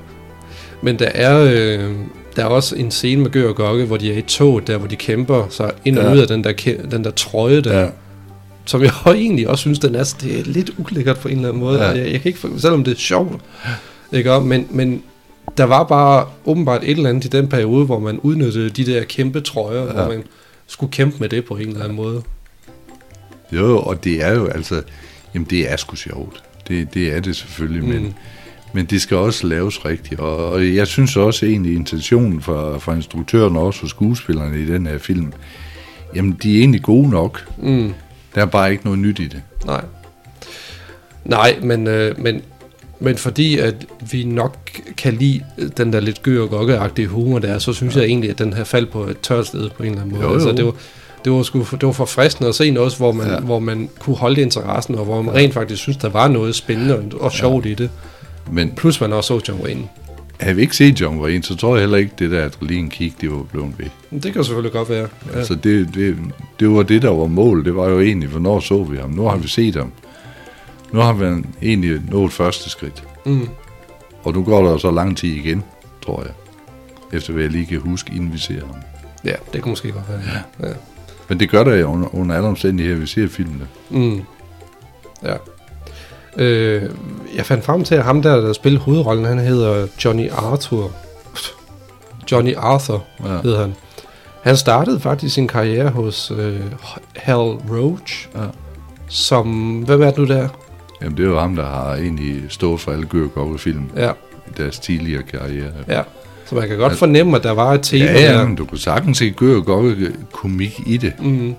Men 0.82 0.98
der 0.98 1.06
er, 1.14 1.40
øh, 1.52 1.94
der 2.36 2.42
er 2.42 2.46
også 2.48 2.76
en 2.76 2.90
scene 2.90 3.22
med 3.22 3.30
Gør 3.30 3.48
og 3.48 3.56
Gokke, 3.56 3.84
hvor 3.84 3.96
de 3.96 4.12
er 4.12 4.18
i 4.18 4.22
tog, 4.22 4.66
der 4.66 4.78
hvor 4.78 4.88
de 4.88 4.96
kæmper 4.96 5.46
sig 5.50 5.70
ind 5.84 5.98
og 5.98 6.04
Ja. 6.04 6.12
ud 6.12 6.18
af 6.18 6.28
den 6.28 6.44
der, 6.44 6.52
den 6.90 7.04
der 7.04 7.10
trøje 7.10 7.60
der. 7.60 7.80
Ja. 7.80 7.88
Som 8.64 8.82
jeg 8.82 8.90
egentlig 9.06 9.48
også 9.48 9.60
synes, 9.60 9.78
den 9.78 9.94
er, 9.94 10.14
det 10.22 10.38
er 10.40 10.44
lidt 10.44 10.70
ulækkert 10.78 11.18
på 11.18 11.28
en 11.28 11.36
eller 11.36 11.48
anden 11.48 11.62
måde. 11.62 11.82
Ja. 11.84 11.88
Jeg, 11.88 12.12
jeg 12.12 12.20
kan 12.20 12.28
ikke, 12.28 12.38
selvom 12.58 12.84
det 12.84 12.92
er 12.94 12.98
sjovt, 12.98 13.42
ikke? 14.12 14.40
Men, 14.40 14.66
men 14.70 15.02
der 15.58 15.64
var 15.64 15.84
bare 15.84 16.26
åbenbart 16.46 16.82
et 16.84 16.90
eller 16.90 17.08
andet 17.10 17.24
i 17.24 17.28
den 17.28 17.48
periode, 17.48 17.84
hvor 17.84 17.98
man 17.98 18.18
udnyttede 18.22 18.70
de 18.70 18.86
der 18.86 19.04
kæmpe 19.04 19.40
trøjer. 19.40 19.84
Ja. 19.86 19.92
hvor 19.92 20.08
man 20.08 20.22
skulle 20.66 20.92
kæmpe 20.92 21.16
med 21.20 21.28
det 21.28 21.44
på 21.44 21.54
en 21.56 21.68
eller 21.68 21.82
anden 21.82 21.96
måde. 21.96 22.22
Jo, 23.52 23.78
og 23.78 24.04
det 24.04 24.24
er 24.24 24.34
jo 24.34 24.46
altså, 24.46 24.82
jamen 25.34 25.46
det 25.50 25.72
er 25.72 25.76
sgu 25.76 25.96
sjovt. 25.96 26.42
Det, 26.68 26.94
det 26.94 27.14
er 27.14 27.20
det 27.20 27.36
selvfølgelig, 27.36 27.82
mm. 27.82 27.88
men, 27.88 28.14
men 28.72 28.86
det 28.86 29.02
skal 29.02 29.16
også 29.16 29.46
laves 29.46 29.84
rigtigt. 29.84 30.20
Og, 30.20 30.52
og 30.52 30.74
jeg 30.74 30.86
synes 30.86 31.16
også 31.16 31.46
egentlig, 31.46 31.74
intentionen 31.74 32.42
for, 32.42 32.78
for 32.78 32.92
instruktøren 32.92 33.56
og 33.56 33.66
også 33.66 33.80
for 33.80 33.86
skuespillerne 33.86 34.60
i 34.60 34.66
den 34.66 34.86
her 34.86 34.98
film, 34.98 35.32
jamen 36.14 36.38
de 36.42 36.54
er 36.54 36.58
egentlig 36.58 36.82
gode 36.82 37.10
nok. 37.10 37.48
Mm. 37.58 37.92
Der 38.34 38.40
er 38.40 38.46
bare 38.46 38.72
ikke 38.72 38.84
noget 38.84 38.98
nyt 38.98 39.18
i 39.18 39.26
det. 39.26 39.42
Nej. 39.66 39.84
Nej, 41.24 41.58
men, 41.62 41.86
øh, 41.86 42.20
men, 42.20 42.42
men 43.00 43.16
fordi 43.16 43.58
at 43.58 43.86
vi 44.10 44.24
nok 44.24 44.70
kan 44.96 45.14
lide 45.14 45.44
den 45.76 45.92
der 45.92 46.00
lidt 46.00 46.22
gør 46.22 46.40
og 46.40 46.90
humor 47.08 47.38
der, 47.38 47.58
så 47.58 47.72
synes 47.72 47.96
ja. 47.96 48.00
jeg 48.00 48.08
egentlig, 48.08 48.30
at 48.30 48.38
den 48.38 48.52
her 48.52 48.64
faldt 48.64 48.90
på 48.90 49.04
et 49.04 49.20
tørt 49.20 49.46
sted 49.46 49.70
på 49.70 49.82
en 49.82 49.88
eller 49.88 50.02
anden 50.02 50.14
måde. 50.14 50.24
Jo, 50.24 50.28
jo. 50.28 50.34
Altså, 50.34 50.52
det 50.52 50.64
var, 50.64 50.74
det 51.28 51.36
var, 51.36 51.42
sgu, 51.42 51.58
det 51.58 51.82
var 51.86 51.92
forfriskende 51.92 52.48
at 52.48 52.54
se 52.54 52.70
noget, 52.70 52.96
hvor 52.96 53.12
man, 53.12 53.26
Ja. 53.26 53.32
ja. 53.32 53.40
hvor 53.40 53.58
man 53.58 53.88
kunne 53.98 54.16
holde 54.16 54.40
interessen, 54.40 54.94
og 54.94 55.04
hvor 55.04 55.22
man 55.22 55.34
rent 55.34 55.54
faktisk 55.54 55.82
synes, 55.82 55.96
der 55.96 56.08
var 56.08 56.28
noget 56.28 56.54
spændende 56.54 56.96
og, 56.98 57.04
og 57.20 57.32
sjovt 57.32 57.66
ja. 57.66 57.70
i 57.70 57.74
det. 57.74 57.90
Men 58.52 58.70
Plus 58.76 59.00
man 59.00 59.12
også 59.12 59.38
så 59.40 59.44
John 59.52 59.62
Wayne. 59.64 59.82
havde 60.40 60.56
vi 60.56 60.62
ikke 60.62 60.76
set 60.76 61.00
John 61.00 61.20
Wayne, 61.20 61.42
så 61.44 61.56
tror 61.56 61.74
jeg 61.76 61.82
heller 61.82 61.98
ikke, 61.98 62.12
det 62.18 62.30
der 62.30 62.44
adrenalin 62.44 62.88
kick, 62.90 63.20
det 63.20 63.30
var 63.30 63.42
blevet 63.42 63.72
ved. 63.78 64.20
Det 64.20 64.32
kan 64.32 64.44
selvfølgelig 64.44 64.72
godt 64.72 64.88
være. 64.90 65.08
Ja. 65.26 65.32
Ja. 65.32 65.38
Altså 65.38 65.54
det, 65.54 65.94
det, 65.94 66.16
det 66.60 66.70
var 66.70 66.82
det, 66.82 67.02
der 67.02 67.10
var 67.10 67.26
mål. 67.26 67.64
Det 67.64 67.76
var 67.76 67.88
jo 67.88 68.00
egentlig, 68.00 68.28
hvornår 68.28 68.60
så 68.60 68.82
vi 68.82 68.96
ham? 68.96 69.10
Nu 69.10 69.22
har 69.22 69.36
vi 69.36 69.48
set 69.48 69.76
ham. 69.76 69.92
Nu 70.92 71.00
har 71.00 71.12
vi 71.12 71.24
egentlig 71.62 72.00
nået 72.10 72.32
første 72.32 72.70
skridt. 72.70 73.04
Mm. 73.26 73.48
Og 74.22 74.32
nu 74.34 74.42
går 74.44 74.66
der 74.68 74.78
så 74.78 74.90
lang 74.90 75.16
tid 75.16 75.28
igen, 75.28 75.62
tror 76.04 76.22
jeg. 76.22 76.32
Efter 77.12 77.32
hvad 77.32 77.42
jeg 77.42 77.52
lige 77.52 77.66
kan 77.66 77.80
huske, 77.80 78.12
inden 78.16 78.32
vi 78.32 78.38
ser 78.38 78.60
ham. 78.60 78.76
ja, 79.24 79.32
det 79.52 79.62
kan 79.62 79.70
måske 79.70 79.92
godt 79.92 80.04
være. 80.08 80.20
Ja. 80.60 80.66
Ja. 80.68 80.72
Men 81.28 81.40
det 81.40 81.50
gør 81.50 81.64
der 81.64 81.74
jo 81.74 81.86
under, 81.92 82.14
under 82.14 82.36
alle 82.36 82.48
omstændigheder, 82.48 82.98
vi 82.98 83.06
ser 83.06 83.28
filmene. 83.28 83.66
Mm. 83.90 84.22
Ja. 85.22 85.34
Øh, 86.36 86.90
jeg 87.36 87.46
fandt 87.46 87.64
frem 87.64 87.84
til, 87.84 87.94
at 87.94 88.04
ham 88.04 88.22
der, 88.22 88.36
der 88.36 88.52
spiller 88.52 88.80
hovedrollen, 88.80 89.24
han 89.24 89.38
hedder 89.38 89.86
Johnny 90.04 90.30
Arthur. 90.30 90.90
Johnny 92.32 92.54
Arthur 92.56 93.04
Ja. 93.24 93.40
hedder 93.42 93.60
han. 93.60 93.74
Han 94.42 94.56
startede 94.56 95.00
faktisk 95.00 95.34
sin 95.34 95.48
karriere 95.48 95.88
hos 95.88 96.32
øh, 96.38 96.60
Hal 97.16 97.36
Roach, 97.36 98.28
Ja. 98.34 98.40
som... 99.08 99.78
Hvem 99.86 100.02
er 100.02 100.06
det 100.10 100.18
nu 100.18 100.24
der? 100.24 100.48
Jamen, 101.02 101.16
det 101.16 101.24
er 101.24 101.28
jo 101.28 101.38
ham, 101.38 101.56
der 101.56 101.66
har 101.66 101.94
egentlig 101.94 102.42
stået 102.48 102.80
for 102.80 102.92
alle 102.92 103.06
Gør 103.06 103.56
film 103.56 103.82
Ja, 103.96 104.10
i 104.46 104.50
deres 104.56 104.78
tidligere 104.78 105.22
karriere. 105.22 105.70
ja. 105.88 106.02
Så 106.46 106.54
man 106.54 106.68
kan 106.68 106.78
godt 106.78 106.92
fornemme, 106.92 107.36
at 107.36 107.42
der 107.42 107.50
var 107.50 107.72
et 107.72 107.82
tema 107.82 108.04
Ja, 108.04 108.38
ja, 108.38 108.44
men 108.46 108.56
du 108.56 108.64
kunne 108.64 108.78
sagtens 108.78 109.18
se 109.18 109.30
Gør 109.30 109.60
komik 110.32 110.80
i 110.86 110.96
det. 110.96 111.12
Mm. 111.22 111.54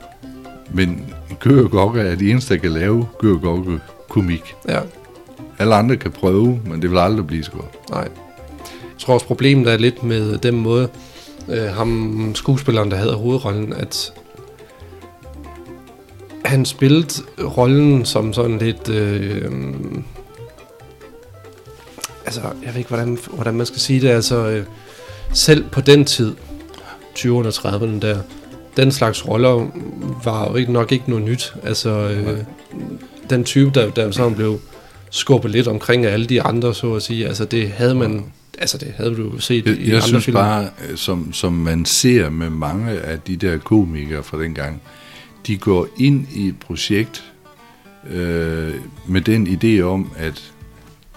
Men 0.71 1.13
Gør 1.39 1.63
Gokke 1.67 2.01
er 2.01 2.15
de 2.15 2.31
eneste, 2.31 2.53
der 2.53 2.59
kan 2.59 2.71
lave 2.71 3.07
Gør 3.19 3.33
Gokke 3.37 3.79
komik. 4.09 4.55
Ja, 4.69 4.79
Alle 5.59 5.75
andre 5.75 5.97
kan 5.97 6.11
prøve, 6.11 6.59
men 6.65 6.81
det 6.81 6.91
vil 6.91 6.97
aldrig 6.97 7.27
blive 7.27 7.43
så 7.43 7.51
godt. 7.51 7.89
nej. 7.89 8.07
Jeg 8.83 9.05
tror 9.05 9.13
også, 9.13 9.25
problemet 9.25 9.73
er 9.73 9.77
lidt 9.77 10.03
med 10.03 10.37
den 10.37 10.55
måde, 10.61 10.87
øh, 11.49 11.63
ham 11.63 12.31
skuespilleren, 12.35 12.91
der 12.91 12.97
havde 12.97 13.13
hovedrollen, 13.13 13.73
at 13.73 14.13
han 16.49 16.65
spillede 16.65 17.07
rollen 17.57 18.05
som 18.05 18.33
sådan 18.33 18.57
lidt... 18.57 18.89
Øh, 18.89 19.51
altså, 22.25 22.41
jeg 22.41 22.69
ved 22.69 22.77
ikke, 22.77 22.87
hvordan, 22.87 23.17
hvordan 23.33 23.53
man 23.53 23.65
skal 23.65 23.79
sige 23.79 24.01
det. 24.01 24.07
Altså, 24.07 24.47
øh, 24.47 24.65
selv 25.33 25.63
på 25.71 25.81
den 25.81 26.05
tid, 26.05 26.35
20'erne 27.19 27.29
og 27.29 27.47
30'erne 27.47 27.99
der, 27.99 28.17
den 28.77 28.91
slags 28.91 29.27
roller 29.27 29.67
var 30.23 30.49
jo 30.49 30.55
ikke, 30.55 30.71
nok 30.71 30.91
ikke 30.91 31.09
noget 31.09 31.25
nyt. 31.25 31.53
Altså, 31.63 31.89
øh, 31.89 32.37
den 33.29 33.43
type, 33.43 33.71
der, 33.73 33.89
der 33.89 34.11
sådan 34.11 34.35
blev 34.35 34.59
skubbet 35.09 35.51
lidt 35.51 35.67
omkring 35.67 36.05
af 36.05 36.13
alle 36.13 36.25
de 36.25 36.41
andre, 36.41 36.73
så 36.73 36.93
at 36.93 37.01
sige. 37.03 37.27
Altså, 37.27 37.45
det 37.45 37.69
havde 37.71 37.95
man... 37.95 38.25
Altså, 38.57 38.77
det 38.77 38.93
havde 38.97 39.15
du 39.15 39.23
jo 39.33 39.39
set 39.39 39.65
Jeg, 39.65 39.77
i 39.77 39.85
jeg 39.87 39.95
andre 39.95 40.07
synes 40.07 40.25
film. 40.25 40.35
bare, 40.35 40.69
øh, 40.89 40.97
som, 40.97 41.33
som 41.33 41.53
man 41.53 41.85
ser 41.85 42.29
med 42.29 42.49
mange 42.49 42.91
af 42.91 43.19
de 43.19 43.35
der 43.35 43.57
komikere 43.57 44.23
fra 44.23 44.41
dengang, 44.41 44.81
de 45.47 45.57
går 45.57 45.87
ind 45.97 46.27
i 46.35 46.47
et 46.47 46.59
projekt 46.59 47.31
øh, 48.09 48.73
med 49.07 49.21
den 49.21 49.47
idé 49.47 49.81
om, 49.81 50.11
at 50.17 50.51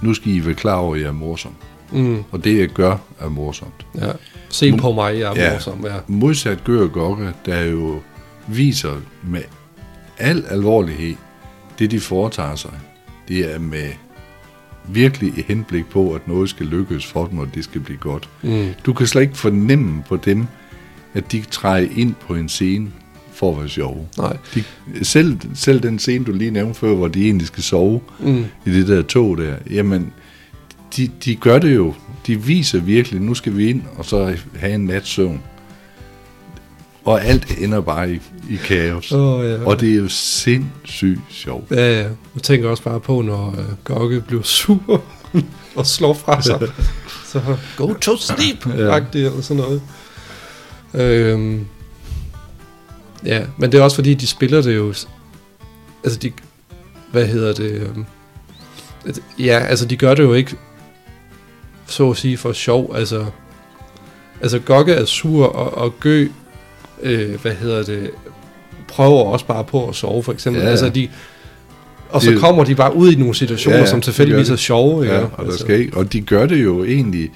nu 0.03 0.15
skal 0.15 0.33
I 0.33 0.45
være 0.47 0.55
klar 0.55 0.77
over, 0.77 0.95
at 0.95 1.01
jeg 1.01 1.09
er 1.09 1.13
morsom. 1.13 1.55
Mm, 1.93 2.23
Og 2.31 2.45
det, 2.45 2.59
jeg 2.59 2.69
gør, 2.69 2.97
er 3.21 3.29
morsomt. 3.29 3.87
ja. 3.95 4.11
Se 4.49 4.77
på 4.77 4.93
mig, 4.93 5.19
jeg 5.19 5.33
er 5.37 5.43
Ja. 5.45 5.53
morsom. 5.53 5.85
Ja. 5.87 5.95
Modsat 6.07 6.65
Gør 6.65 6.87
Gokke, 6.87 7.33
der 7.47 7.61
jo 7.61 8.01
viser 8.49 8.97
med 9.23 9.43
al 10.19 10.45
alvorlighed, 10.49 11.15
det 11.79 11.91
de 11.91 12.01
foretager 12.01 12.55
sig, 12.55 12.71
det 13.29 13.55
er 13.55 13.59
med 13.59 13.91
virkelig 14.89 15.39
et 15.39 15.45
henblik 15.45 15.87
på, 15.87 16.13
at 16.13 16.29
noget 16.29 16.51
skal 16.51 16.67
lykkes 16.67 17.07
for 17.07 17.27
dem, 17.27 17.39
og 17.39 17.49
det 17.55 17.65
skal 17.65 17.81
blive 17.81 17.99
godt. 17.99 18.29
Mm, 18.43 18.69
Du 18.87 18.93
kan 18.93 19.07
slet 19.07 19.23
ikke 19.23 19.37
fornemme 19.39 20.03
på 20.09 20.17
dem, 20.17 20.47
at 21.15 21.33
de 21.33 21.43
træder 21.51 21.89
ind 21.97 22.15
på 22.15 22.35
en 22.35 22.49
scene 22.49 22.91
for 23.43 23.53
at 23.53 23.59
være 23.59 23.69
sjove. 23.69 24.07
nej. 24.19 24.37
De, 24.55 24.65
selv, 25.03 25.39
selv 25.55 25.81
den 25.83 25.99
scene, 25.99 26.25
du 26.25 26.33
lige 26.33 26.51
nævnte 26.51 26.81
før, 26.81 26.95
hvor 26.95 27.09
de 27.09 27.25
egentlig 27.25 27.47
skal 27.47 27.63
sove 27.63 28.01
Mm, 28.21 28.45
i 28.67 28.71
det 28.71 28.89
der 28.89 29.03
tog 29.03 29.39
der, 29.39 29.55
jamen, 29.71 30.13
de, 30.97 31.11
de 31.25 31.35
gør 31.37 31.59
det 31.59 31.75
jo. 31.77 31.95
De 32.27 32.43
viser 32.43 32.81
virkelig, 32.81 33.21
nu 33.21 33.35
skal 33.35 33.57
vi 33.57 33.71
ind 33.71 33.83
og 33.97 34.05
så 34.05 34.37
have 34.57 34.75
en 34.75 34.85
nat 34.85 35.07
søvn. 35.07 35.41
Og 37.05 37.25
alt 37.25 37.59
ender 37.59 37.81
bare 37.81 38.13
i, 38.13 38.21
i 38.51 38.57
kaos. 38.65 39.13
oh, 39.13 39.45
ja. 39.45 39.65
Og 39.65 39.81
det 39.81 39.93
er 39.93 39.97
jo 39.97 40.09
sindssygt 40.09 41.21
sjovt. 41.31 41.71
Ja, 41.71 42.01
ja. 42.01 42.07
Jeg 42.35 42.43
tænker 42.43 42.69
også 42.69 42.83
bare 42.83 43.01
på, 43.01 43.23
når 43.23 43.55
øh, 43.59 43.65
Gokke 43.85 44.21
bliver 44.21 44.43
sur 44.43 45.03
og 45.77 45.87
slår 45.87 46.15
fra 46.15 46.43
sig. 46.43 46.61
så 47.33 47.41
go 47.77 47.93
to 48.01 48.17
sleep, 48.17 48.67
Ja. 48.79 48.95
ja. 48.95 49.01
eller 49.15 49.41
sådan 49.41 49.63
noget. 49.63 49.83
Øhm, 50.95 51.67
ja, 53.27 53.43
men 53.59 53.73
det 53.73 53.79
er 53.81 53.83
også 53.85 53.95
fordi, 53.95 54.15
de 54.15 54.27
spiller 54.27 54.63
det 54.63 54.77
jo... 54.77 54.87
Altså, 56.05 56.19
de... 56.23 56.33
Hvad 57.13 57.27
hedder 57.27 57.53
det? 57.55 57.71
øhm, 57.71 58.05
at- 59.07 59.21
Ja, 59.39 59.59
altså, 59.59 59.87
de 59.87 59.97
gør 59.97 60.15
det 60.15 60.23
jo 60.23 60.35
ikke, 60.35 60.57
så 61.87 62.11
at 62.11 62.17
sige, 62.17 62.37
for 62.37 62.53
sjov. 62.53 62.93
Altså, 62.97 63.25
altså 64.41 64.59
Gokke 64.59 64.93
er 64.93 65.05
sur, 65.05 65.47
og, 65.47 65.79
og 65.79 65.95
Gø, 66.01 66.29
øh, 67.03 67.41
hvad 67.43 67.53
hedder 67.53 67.83
det, 67.83 68.11
prøver 68.89 69.23
også 69.25 69.47
bare 69.47 69.65
på 69.65 69.89
at 69.89 69.95
sove, 69.95 70.23
for 70.23 70.33
eksempel. 70.33 70.59
Ja, 70.61 70.65
Ja, 70.65 70.69
ja. 70.69 70.71
Altså, 70.71 70.89
de, 70.89 71.09
og 72.11 72.23
så 72.23 72.31
Det- 72.31 72.41
kommer 72.41 72.65
de 72.65 72.75
bare 72.75 72.97
ud 72.97 73.13
i 73.13 73.17
nogle 73.17 73.35
situationer, 73.35 73.77
Ja, 73.77 73.81
ja, 73.83 73.87
ja, 73.87 73.91
som 73.91 74.01
tilfældigvis 74.01 74.51
er 74.51 74.57
sjove. 74.57 75.05
Ja, 75.05 75.15
ikke? 75.23 75.35
og, 75.37 75.47
der 75.47 75.57
skal 75.57 75.81
ikke, 75.81 75.97
og 75.97 76.13
de 76.13 76.21
gør 76.21 76.47
det 76.47 76.63
jo 76.63 76.85
egentlig, 76.85 77.31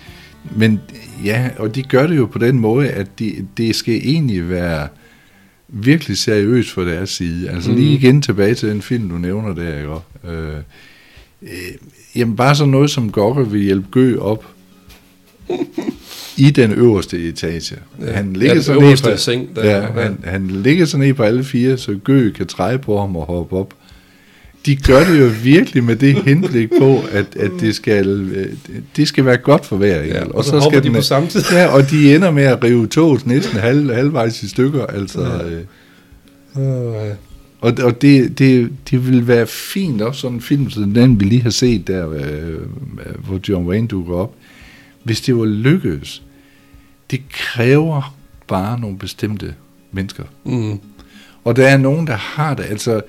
men 0.50 0.81
ja, 1.25 1.49
og 1.59 1.75
de 1.75 1.83
gør 1.83 2.07
det 2.07 2.16
jo 2.16 2.26
på 2.26 2.38
den 2.38 2.59
måde, 2.59 2.88
at 2.88 3.07
de, 3.19 3.47
det 3.57 3.75
skal 3.76 3.95
egentlig 3.95 4.50
være 4.50 4.88
virkelig 5.69 6.19
seriøst 6.19 6.71
fra 6.71 6.85
deres 6.85 7.11
side. 7.11 7.51
Altså 7.51 7.71
mm. 7.71 7.77
lige 7.77 7.87
Mhm. 7.97 8.05
igen 8.05 8.23
tilbage 8.23 8.55
til 8.55 8.69
den 8.69 8.83
film, 8.83 9.09
du 9.09 9.19
nævner 9.19 9.55
der, 9.55 9.77
ikke? 9.79 10.37
Øh, 10.39 10.55
øh, 11.43 11.51
jamen 12.17 12.37
bare 12.37 12.55
sådan 12.55 12.71
noget 12.71 12.91
som 12.91 13.13
Gokke 13.13 13.51
vil 13.51 13.61
hjælpe 13.61 13.87
Gø 13.91 14.17
op 14.19 14.47
i 16.37 16.51
den 16.51 16.73
øverste 16.73 17.29
etage. 17.29 17.77
Ja. 18.01 18.13
Han 18.13 18.33
Ja, 18.33 18.39
ligger 18.39 18.55
den 18.55 18.63
sådan 18.63 18.83
ned 18.83 18.97
på, 19.13 19.17
seng, 19.17 19.57
der- 19.57 19.65
ja, 19.65 19.77
ja. 19.81 20.03
han, 20.03 20.19
han 20.25 20.47
ligger 20.49 20.85
sådan 20.85 21.07
ned 21.07 21.15
på 21.15 21.23
alle 21.23 21.45
fire, 21.45 21.79
så 21.79 21.99
Gø 22.05 22.31
kan 22.31 22.47
træde 22.47 22.79
på 22.79 23.01
ham 23.01 23.17
og 23.17 23.27
hoppe 23.27 23.57
op 23.57 23.75
de 24.67 24.77
gør 24.77 25.05
det 25.05 25.21
jo 25.21 25.31
virkelig 25.43 25.85
med 25.85 25.97
det 25.97 26.15
henblik 26.23 26.71
på, 26.79 27.03
at, 27.13 27.27
at 27.37 27.51
det, 27.61 27.75
skal, 27.75 28.09
øh, 28.09 28.47
det 28.97 29.09
skal 29.09 29.25
være 29.25 29.37
godt 29.37 29.67
for 29.67 29.77
hver 29.77 29.97
enkelt. 30.03 30.15
Ja, 30.15 30.25
og 30.25 30.45
så 30.45 30.59
hopper 30.59 30.81
de 30.81 30.91
på 30.91 31.01
samme 31.03 31.29
tid. 31.29 31.43
Ja, 31.53 31.67
og 31.67 31.91
de 31.91 32.15
ender 32.15 32.31
med 32.31 32.43
at 32.43 32.65
rive 32.65 32.87
toget 32.87 33.27
næsten 33.27 33.59
halv, 33.59 33.95
halvvejs 33.95 34.43
i 34.43 34.49
stykker. 34.49 34.87
Altså, 34.87 35.21
Ja. 35.23 35.49
øh, 35.49 35.61
Øh, 36.59 37.15
og 37.61 37.73
og 37.83 38.03
det, 38.03 38.39
det, 38.39 38.71
det 38.91 39.07
vil 39.09 39.29
være 39.29 39.47
fint 39.47 40.03
også 40.03 40.21
sådan 40.21 40.35
en 40.37 40.41
film, 40.41 40.71
som 40.71 40.95
den 40.95 41.21
vi 41.21 41.25
lige 41.25 41.43
har 41.43 41.51
set 41.51 41.87
der, 41.87 42.11
øh, 42.13 42.61
hvor 43.27 43.41
John 43.49 43.67
Wayne 43.67 43.87
dukker 43.89 44.15
op. 44.15 44.35
Hvis 45.03 45.21
det 45.21 45.37
var 45.37 45.45
lykkedes, 45.45 46.23
det 47.11 47.21
kræver 47.33 48.17
bare 48.49 48.81
nogle 48.81 48.99
bestemte 48.99 49.55
mennesker. 49.93 50.23
mm, 50.45 50.81
Og 51.45 51.57
der 51.57 51.67
er 51.69 51.77
nogen, 51.77 52.07
der 52.07 52.17
har 52.17 52.55
det. 52.55 52.65
Altså, 52.71 53.01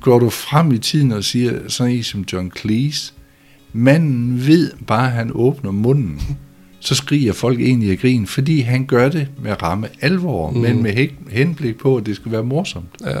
går 0.00 0.18
du 0.18 0.30
frem 0.30 0.72
i 0.72 0.78
tiden 0.78 1.12
og 1.12 1.24
siger 1.24 1.58
sådan 1.68 1.92
en 1.92 2.02
som 2.02 2.24
John 2.32 2.52
Cleese, 2.58 3.12
manden 3.72 4.46
ved 4.46 4.70
bare, 4.86 5.06
at 5.06 5.12
han 5.12 5.30
åbner 5.34 5.70
munden, 5.70 6.20
så 6.80 6.94
skriger 6.94 7.32
folk 7.32 7.60
egentlig 7.60 7.90
af 7.90 7.98
grin, 7.98 8.26
fordi 8.26 8.60
han 8.60 8.86
gør 8.86 9.08
det 9.08 9.28
med 9.42 9.62
ramme 9.62 9.88
alvor, 10.00 10.50
mm. 10.50 10.56
Men 10.60 10.82
med 10.82 11.08
henblik 11.30 11.78
på, 11.78 11.96
at 11.96 12.06
det 12.06 12.16
skal 12.16 12.32
være 12.32 12.44
morsomt. 12.44 12.86
ja. 13.06 13.18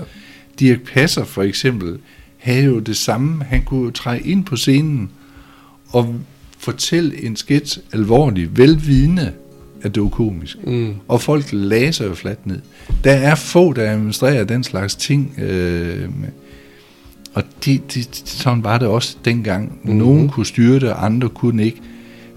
Dirk 0.60 0.78
Passer 0.94 1.24
for 1.24 1.42
eksempel 1.42 1.98
havde 2.38 2.64
jo 2.64 2.78
det 2.78 2.96
samme. 2.96 3.44
Han 3.44 3.62
kunne 3.62 3.84
jo 3.84 3.90
træde 3.90 4.20
ind 4.20 4.44
på 4.44 4.56
scenen 4.56 5.10
og 5.88 6.14
fortælle 6.58 7.24
en 7.24 7.36
sketch 7.36 7.78
alvorligt, 7.92 8.58
velvidende, 8.58 9.32
at 9.82 9.94
det 9.94 10.02
var 10.02 10.08
komisk. 10.08 10.56
Mm, 10.66 10.94
Og 11.08 11.20
folk 11.22 11.44
lagde 11.52 11.92
sig 11.92 12.08
jo 12.08 12.14
fladt 12.14 12.46
ned. 12.46 12.60
Der 13.04 13.12
er 13.12 13.34
få, 13.34 13.72
der 13.72 13.90
administrerer 13.90 14.44
den 14.44 14.64
slags 14.64 14.94
ting. 14.96 15.34
Øh, 15.38 16.08
og 17.34 17.42
de, 17.64 17.80
de, 17.94 18.04
sådan 18.24 18.64
var 18.64 18.78
det 18.78 18.88
også 18.88 19.16
dengang. 19.24 19.72
Mm-hmm. 19.82 19.98
Nogen 19.98 20.28
kunne 20.28 20.46
styre 20.46 20.78
det, 20.80 20.92
andre 20.96 21.28
kunne 21.28 21.64
ikke. 21.64 21.80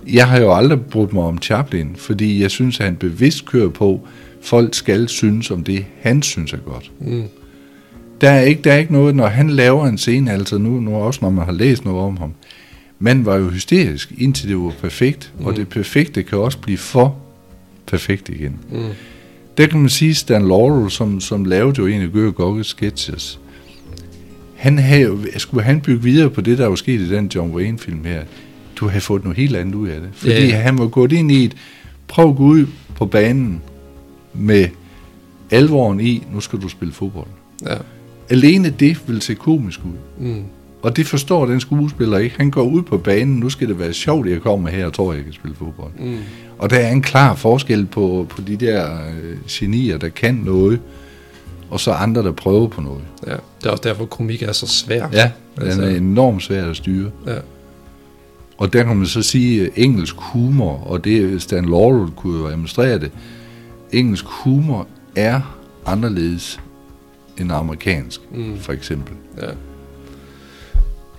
Jeg 0.08 0.28
har 0.28 0.40
jo 0.40 0.54
aldrig 0.56 0.82
brugt 0.82 1.14
mig 1.14 1.24
om 1.24 1.38
Chaplin, 1.42 1.90
fordi 1.96 2.42
jeg 2.42 2.52
synes, 2.52 2.80
at 2.80 2.86
han 2.86 2.96
bevidst 2.96 3.46
kører 3.46 3.70
på, 3.70 4.08
folk 4.42 4.76
skal 4.76 5.08
synes 5.10 5.52
om 5.52 5.64
det, 5.64 5.86
han 6.02 6.22
synes 6.22 6.54
er 6.54 6.58
godt. 6.58 6.92
mm, 7.00 7.24
Der 8.22 8.30
er 8.30 8.42
ikke, 8.42 8.62
der 8.62 8.74
er 8.74 8.78
ikke 8.78 8.94
noget, 8.94 9.16
når 9.16 9.28
han 9.28 9.50
laver 9.50 9.88
en 9.88 9.98
scene, 9.98 10.32
altså 10.32 10.58
nu, 10.58 10.70
nu 10.80 10.96
også 10.96 11.20
når 11.22 11.30
man 11.30 11.46
har 11.46 11.52
læst 11.52 11.86
noget 11.86 12.02
om 12.02 12.18
ham. 12.18 12.34
Man 13.00 13.26
var 13.26 13.36
jo 13.36 13.50
hysterisk, 13.50 14.14
indtil 14.18 14.50
det 14.50 14.58
var 14.58 14.74
perfekt, 14.82 15.34
mm. 15.40 15.46
og 15.46 15.56
det 15.56 15.70
perfekte 15.70 16.24
kan 16.24 16.38
også 16.38 16.58
blive 16.58 16.78
for 16.78 17.18
perfekt 17.88 18.30
igen. 18.30 18.60
mm, 18.72 18.80
Der 19.58 19.68
kan 19.68 19.80
man 19.80 19.90
sige, 19.90 20.14
Stan 20.16 20.42
Laurel, 20.48 20.92
som, 20.92 21.20
som 21.20 21.46
lavede 21.46 21.76
jo 21.78 21.86
en 21.88 22.02
af 22.02 22.12
Gør 22.12 22.32
Gokkes 22.32 22.68
sketches, 22.68 23.40
han 24.64 24.78
havde, 24.78 25.18
skulle 25.38 25.64
han 25.64 25.82
bygge 25.82 26.04
videre 26.04 26.30
på 26.30 26.42
det, 26.42 26.58
der 26.58 26.68
var 26.68 26.76
sket 26.76 27.00
i 27.02 27.10
den 27.10 27.32
John 27.36 27.52
Wayne-film 27.56 28.06
her, 28.06 28.22
du 28.76 28.88
havde 28.88 29.02
fået 29.02 29.24
noget 29.24 29.38
helt 29.38 29.56
andet 29.56 29.76
ud 29.76 29.88
af 29.88 30.02
det. 30.02 30.10
Fordi 30.14 30.34
Ja, 30.34 30.46
ja. 30.46 30.56
han 30.56 30.78
var 30.78 30.88
gået 30.88 31.12
ind 31.12 31.32
i 31.32 31.46
et, 31.46 31.56
prøv 32.08 32.30
at 32.30 32.36
gå 32.36 32.44
ud 32.44 32.66
på 32.96 33.06
banen 33.06 33.62
med 34.34 34.68
alvoren 35.52 36.00
i, 36.00 36.24
nu 36.34 36.40
skal 36.40 36.60
du 36.62 36.68
spille 36.70 36.94
fodbold. 36.94 37.28
ja. 37.66 37.76
Alene 38.30 38.70
det 38.80 39.04
vil 39.08 39.22
se 39.22 39.34
komisk 39.36 39.80
ud. 39.86 40.26
Mm, 40.28 40.44
Og 40.82 40.98
det 40.98 41.08
forstår 41.08 41.46
den 41.46 41.60
skuespiller 41.60 42.18
ikke. 42.18 42.36
Han 42.38 42.52
går 42.52 42.64
ud 42.64 42.82
på 42.82 42.98
banen, 42.98 43.36
nu 43.36 43.50
skal 43.50 43.68
det 43.68 43.80
være 43.80 43.94
sjovt, 43.94 44.26
at 44.28 44.32
jeg 44.34 44.42
kommer 44.42 44.70
her 44.70 44.86
og 44.86 44.94
tror, 44.94 45.12
at 45.12 45.16
jeg 45.18 45.24
kan 45.26 45.34
spille 45.34 45.56
fodbold. 45.56 45.92
mm, 46.00 46.18
Og 46.58 46.70
der 46.70 46.76
er 46.78 46.92
en 46.92 47.02
klar 47.02 47.36
forskel 47.36 47.86
på, 47.86 48.26
på 48.30 48.42
de 48.42 48.56
der 48.56 48.94
øh, 48.94 49.38
genier, 49.50 49.98
der 49.98 50.10
kan 50.10 50.36
noget, 50.46 50.80
og 51.70 51.80
så 51.80 51.92
andre, 51.92 52.24
der 52.24 52.32
prøver 52.32 52.68
på 52.68 52.82
noget. 52.82 53.02
ja. 53.28 53.32
Det 53.32 53.66
er 53.66 53.70
også 53.70 53.84
derfor, 53.84 54.06
komik 54.06 54.42
er 54.42 54.52
så 54.52 54.68
svær. 54.68 55.08
Ja, 55.14 55.32
den 55.58 55.64
Altså- 55.66 55.82
er 55.82 55.88
enormt 55.90 56.44
svær 56.44 56.70
at 56.70 56.76
styre. 56.76 57.12
ja. 57.28 57.36
Og 58.58 58.74
der 58.74 58.84
kan 58.84 58.96
man 58.98 59.06
så 59.08 59.22
sige, 59.22 59.62
at 59.66 59.70
engelsk 59.76 60.16
humor, 60.18 60.84
og 60.88 61.04
det 61.04 61.42
Stan 61.42 61.66
Laurel 61.66 62.12
kunne 62.16 62.40
jo 62.40 62.48
administrere 62.48 63.00
det, 63.00 63.12
engelsk 63.92 64.26
humor 64.28 64.88
er 65.16 65.58
anderledes 65.86 66.60
end 67.38 67.52
amerikansk, 67.52 68.22
Mm. 68.32 68.58
for 68.60 68.74
eksempel. 68.74 69.14
Ja. 69.42 69.48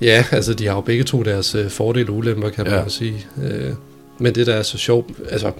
Ja, 0.00 0.24
altså 0.30 0.54
de 0.54 0.66
har 0.66 0.74
jo 0.74 0.80
begge 0.80 1.04
to 1.04 1.22
deres 1.22 1.54
øh, 1.54 1.70
fordele 1.70 2.08
og 2.10 2.14
ulemper, 2.16 2.48
kan 2.50 2.64
man 2.64 2.72
Ja. 2.74 2.82
jo 2.82 2.88
sige. 2.88 3.26
Øh, 3.42 3.72
men 4.18 4.34
det, 4.34 4.46
der 4.46 4.54
er 4.54 4.62
så 4.62 4.78
sjovt, 4.78 5.10
altså, 5.30 5.52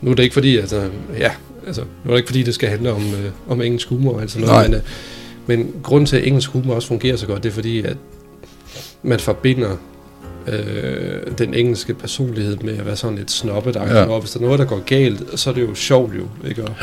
nu 0.00 0.10
er 0.10 0.14
det 0.14 0.22
ikke 0.22 0.32
fordi, 0.34 0.56
altså, 0.56 0.90
ja, 1.18 1.30
altså, 1.68 1.82
nu 1.82 2.10
er 2.10 2.14
det 2.14 2.18
ikke 2.18 2.28
fordi, 2.28 2.42
det 2.42 2.54
skal 2.54 2.68
handle 2.68 2.92
om, 2.92 3.02
øh, 3.02 3.30
om 3.48 3.62
engelsk 3.62 3.88
humor, 3.88 4.20
altså 4.20 4.40
noget, 4.40 4.54
Nej. 4.54 4.66
men, 4.66 4.74
øh, 4.74 4.80
Men 5.46 5.74
grund 5.82 6.06
til, 6.06 6.16
at 6.16 6.26
engelsk 6.26 6.50
humor 6.50 6.74
også 6.74 6.88
fungerer 6.88 7.16
så 7.16 7.26
godt, 7.26 7.42
det 7.42 7.48
er 7.48 7.52
fordi, 7.54 7.82
at 7.82 7.96
man 9.02 9.20
forbinder 9.20 9.76
øh, 10.48 11.38
den 11.38 11.54
engelske 11.54 11.94
personlighed 11.94 12.56
med 12.56 12.78
at 12.78 12.86
være 12.86 12.96
sådan 12.96 13.18
lidt 13.18 13.30
snobbet. 13.30 13.74
Ja. 13.76 14.04
Og 14.04 14.20
hvis 14.20 14.30
der 14.30 14.40
er 14.40 14.44
noget, 14.44 14.58
der 14.58 14.64
går 14.64 14.82
galt, 14.86 15.40
så 15.40 15.50
er 15.50 15.54
det 15.54 15.62
jo 15.62 15.74
sjovt 15.74 16.14
jo, 16.16 16.48
ikke? 16.48 16.62
Og, 16.64 16.74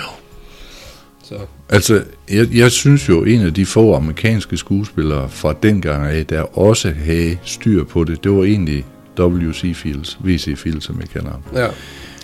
så, 1.23 1.35
Altså, 1.69 2.03
jeg, 2.29 2.47
jeg 2.53 2.71
synes 2.71 3.09
jo, 3.09 3.23
en 3.23 3.41
af 3.41 3.53
de 3.53 3.65
få 3.65 3.95
amerikanske 3.95 4.57
skuespillere 4.57 5.29
fra 5.29 5.55
dengang 5.63 6.07
af, 6.07 6.25
der 6.25 6.57
også 6.57 6.93
havde 7.05 7.37
styr 7.43 7.83
på 7.83 8.03
det, 8.03 8.23
det 8.23 8.31
var 8.31 8.43
egentlig 8.43 8.85
W.C. 9.19 9.75
Fields, 9.75 10.17
V.C. 10.23 10.57
Fields, 10.57 10.83
som 10.83 10.99
jeg 10.99 11.09
kalder 11.09 11.31
ham. 11.31 11.41
ja. 11.53 11.67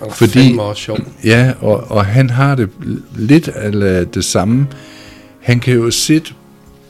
Og 0.02 0.14
Fordi- 0.14 0.56
også 0.60 0.82
sjov. 0.82 0.98
Ja, 1.24 1.54
og, 1.60 1.92
og 1.92 2.06
han 2.06 2.30
har 2.30 2.56
det 2.56 2.70
lidt 3.16 3.48
af 3.48 4.08
det 4.08 4.26
samme. 4.26 4.68
Han 5.42 5.60
kan 5.60 5.74
jo 5.74 5.92
sidde 5.92 6.34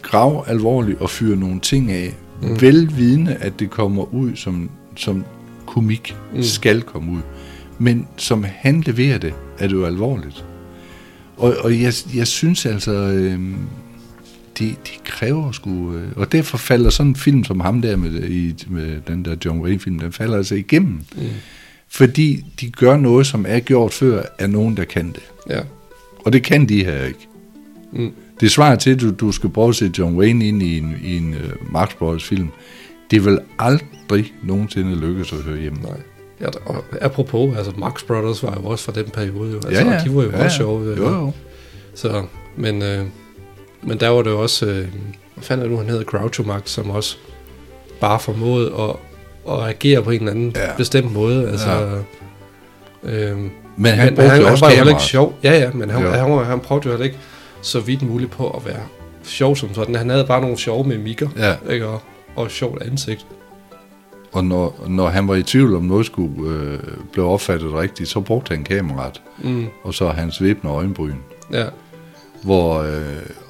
grav 0.02 0.44
alvorligt 0.48 1.02
og 1.02 1.10
fyre 1.10 1.36
nogle 1.36 1.60
ting 1.60 1.92
af, 1.92 2.14
mm. 2.42 2.62
velvidende, 2.62 3.34
at 3.40 3.60
det 3.60 3.70
kommer 3.70 4.14
ud 4.14 4.36
som, 4.36 4.70
som 4.96 5.26
komik. 5.66 6.16
Mm. 6.36 6.44
skal 6.44 6.82
komme 6.82 7.12
ud. 7.12 7.22
Men 7.80 8.08
som 8.18 8.46
han 8.48 8.82
leverer 8.82 9.18
det, 9.18 9.34
er 9.60 9.68
det 9.68 9.76
jo 9.76 9.86
alvorligt. 9.86 10.46
Og, 11.38 11.56
og 11.64 11.82
jeg, 11.82 11.94
jeg 12.16 12.28
synes 12.28 12.66
altså, 12.66 12.92
øh, 12.94 13.40
det, 14.60 14.76
det 14.84 15.04
kræver 15.06 15.52
sgu... 15.52 15.94
Øh, 15.96 16.08
og 16.16 16.32
derfor 16.32 16.58
falder 16.58 16.90
sådan 16.90 17.10
en 17.10 17.16
film 17.16 17.44
som 17.44 17.60
ham 17.60 17.82
der 17.82 17.96
med, 17.96 18.24
i, 18.24 18.56
med 18.68 19.02
den 19.08 19.26
der 19.26 19.36
John 19.46 19.62
Wayne-film, 19.62 20.00
den 20.00 20.12
falder 20.12 20.38
altså 20.38 20.56
igennem. 20.56 21.00
Mm. 21.16 21.22
Fordi 21.90 22.46
de 22.62 22.72
gør 22.72 22.98
noget, 22.98 23.28
som 23.28 23.46
er 23.48 23.60
gjort 23.60 23.94
før 23.94 24.24
af 24.40 24.50
nogen, 24.50 24.78
der 24.78 24.84
kan 24.84 25.08
det. 25.08 25.24
Ja. 25.50 25.60
Og 26.26 26.34
det 26.34 26.44
kan 26.44 26.70
de 26.70 26.86
her 26.86 27.04
ikke. 27.06 27.28
Mm. 27.94 28.12
Det 28.40 28.52
svarer 28.52 28.76
til, 28.76 28.90
at 28.90 29.02
du, 29.02 29.12
du 29.12 29.32
skal 29.32 29.50
prøve 29.50 29.70
at 29.70 29.76
se 29.76 29.92
John 29.98 30.16
Wayne 30.18 30.48
ind 30.48 30.64
i 30.64 30.78
en, 30.78 30.96
i 31.04 31.18
en 31.18 31.34
uh, 31.34 31.74
Max 31.74 31.90
Brothers 32.00 32.24
film. 32.24 32.48
Det 33.12 33.26
vil 33.26 33.40
aldrig 33.60 34.34
nogensinde 34.44 34.96
lykkes 34.96 35.34
at 35.34 35.40
høre 35.40 35.60
hjemme. 35.60 35.80
Nej. 35.82 35.98
Ja, 36.42 36.48
og 36.66 36.84
apropos, 37.02 37.58
altså 37.58 37.72
Max 37.78 38.04
Brothers 38.08 38.44
var 38.44 38.60
jo 38.62 38.68
også 38.68 38.86
fra 38.86 39.02
den 39.02 39.10
periode, 39.14 39.52
jo. 39.52 39.56
Altså, 39.56 39.72
Ja, 39.84 39.92
ja. 39.92 40.04
de 40.04 40.16
var 40.16 40.24
jo 40.24 40.30
Ja, 40.32 40.44
også 40.44 40.58
sjove. 40.58 40.96
Jo, 40.98 41.10
jo. 41.10 41.32
Så, 41.96 42.26
men, 42.58 42.82
øh, 42.82 43.06
men 43.84 44.00
der 44.00 44.10
var 44.10 44.22
det 44.22 44.30
jo 44.30 44.42
også, 44.42 44.66
øh, 44.66 44.88
hvad 45.34 45.44
fanden 45.44 45.60
er 45.66 45.68
det 45.70 45.72
nu, 45.72 45.78
han 45.78 45.90
hedder, 45.90 46.04
Groucho 46.04 46.44
Marx, 46.44 46.70
som 46.70 46.90
også 46.90 47.18
bare 48.02 48.20
formåede 48.20 48.74
at, 48.80 48.96
at 49.54 49.64
agere 49.70 50.04
på 50.04 50.10
en 50.12 50.20
eller 50.20 50.32
anden 50.32 50.52
Ja. 50.56 50.76
bestemt 50.78 51.14
måde. 51.14 51.50
Altså, 51.50 51.70
ja. 53.04 53.12
øh, 53.12 53.38
Men 53.78 53.92
han 53.94 54.08
brugte 54.16 54.30
han, 54.30 54.42
han 54.44 54.52
også 54.52 54.66
var 54.66 54.72
jo 54.84 54.90
ikke 54.90 55.02
sjov. 55.02 55.34
Ja, 55.44 55.58
ja, 55.60 55.72
men 55.74 55.90
han, 55.90 56.04
Jo. 56.04 56.10
han, 56.10 56.20
han, 56.32 56.46
han 56.46 56.60
prøvede 56.60 56.86
jo 56.86 56.92
heller 56.92 57.06
ikke 57.06 57.18
så 57.62 57.80
vidt 57.80 58.02
muligt 58.02 58.32
på 58.32 58.50
at 58.50 58.66
være 58.66 58.82
sjov 59.24 59.56
som 59.56 59.74
sådan. 59.74 59.96
Han 59.96 60.10
havde 60.10 60.26
bare 60.26 60.42
nogle 60.42 60.58
sjove 60.58 60.84
mimikker, 60.88 61.30
Ja, 61.38 61.56
ikke? 61.74 61.88
Og, 61.88 62.02
og 62.36 62.52
sjovt 62.52 62.84
ansigt. 62.84 63.26
og 64.32 64.46
når, 64.46 64.84
når 64.88 65.08
han 65.10 65.28
var 65.28 65.36
i 65.36 65.44
tvivl 65.44 65.76
om 65.76 65.84
noget 65.84 66.06
skulle 66.06 66.50
øh, 66.50 66.80
blive 67.12 67.26
opfattet 67.26 67.74
rigtigt, 67.74 68.10
så 68.10 68.20
brugte 68.20 68.56
han 68.56 68.64
kameraet, 68.64 69.22
Mm, 69.44 69.66
og 69.84 69.94
så 69.94 70.08
hans 70.08 70.42
væbne 70.42 70.70
øjenbryn. 70.70 71.14
ja, 71.54 71.66
Hvor 72.44 72.80
øh, 72.82 73.02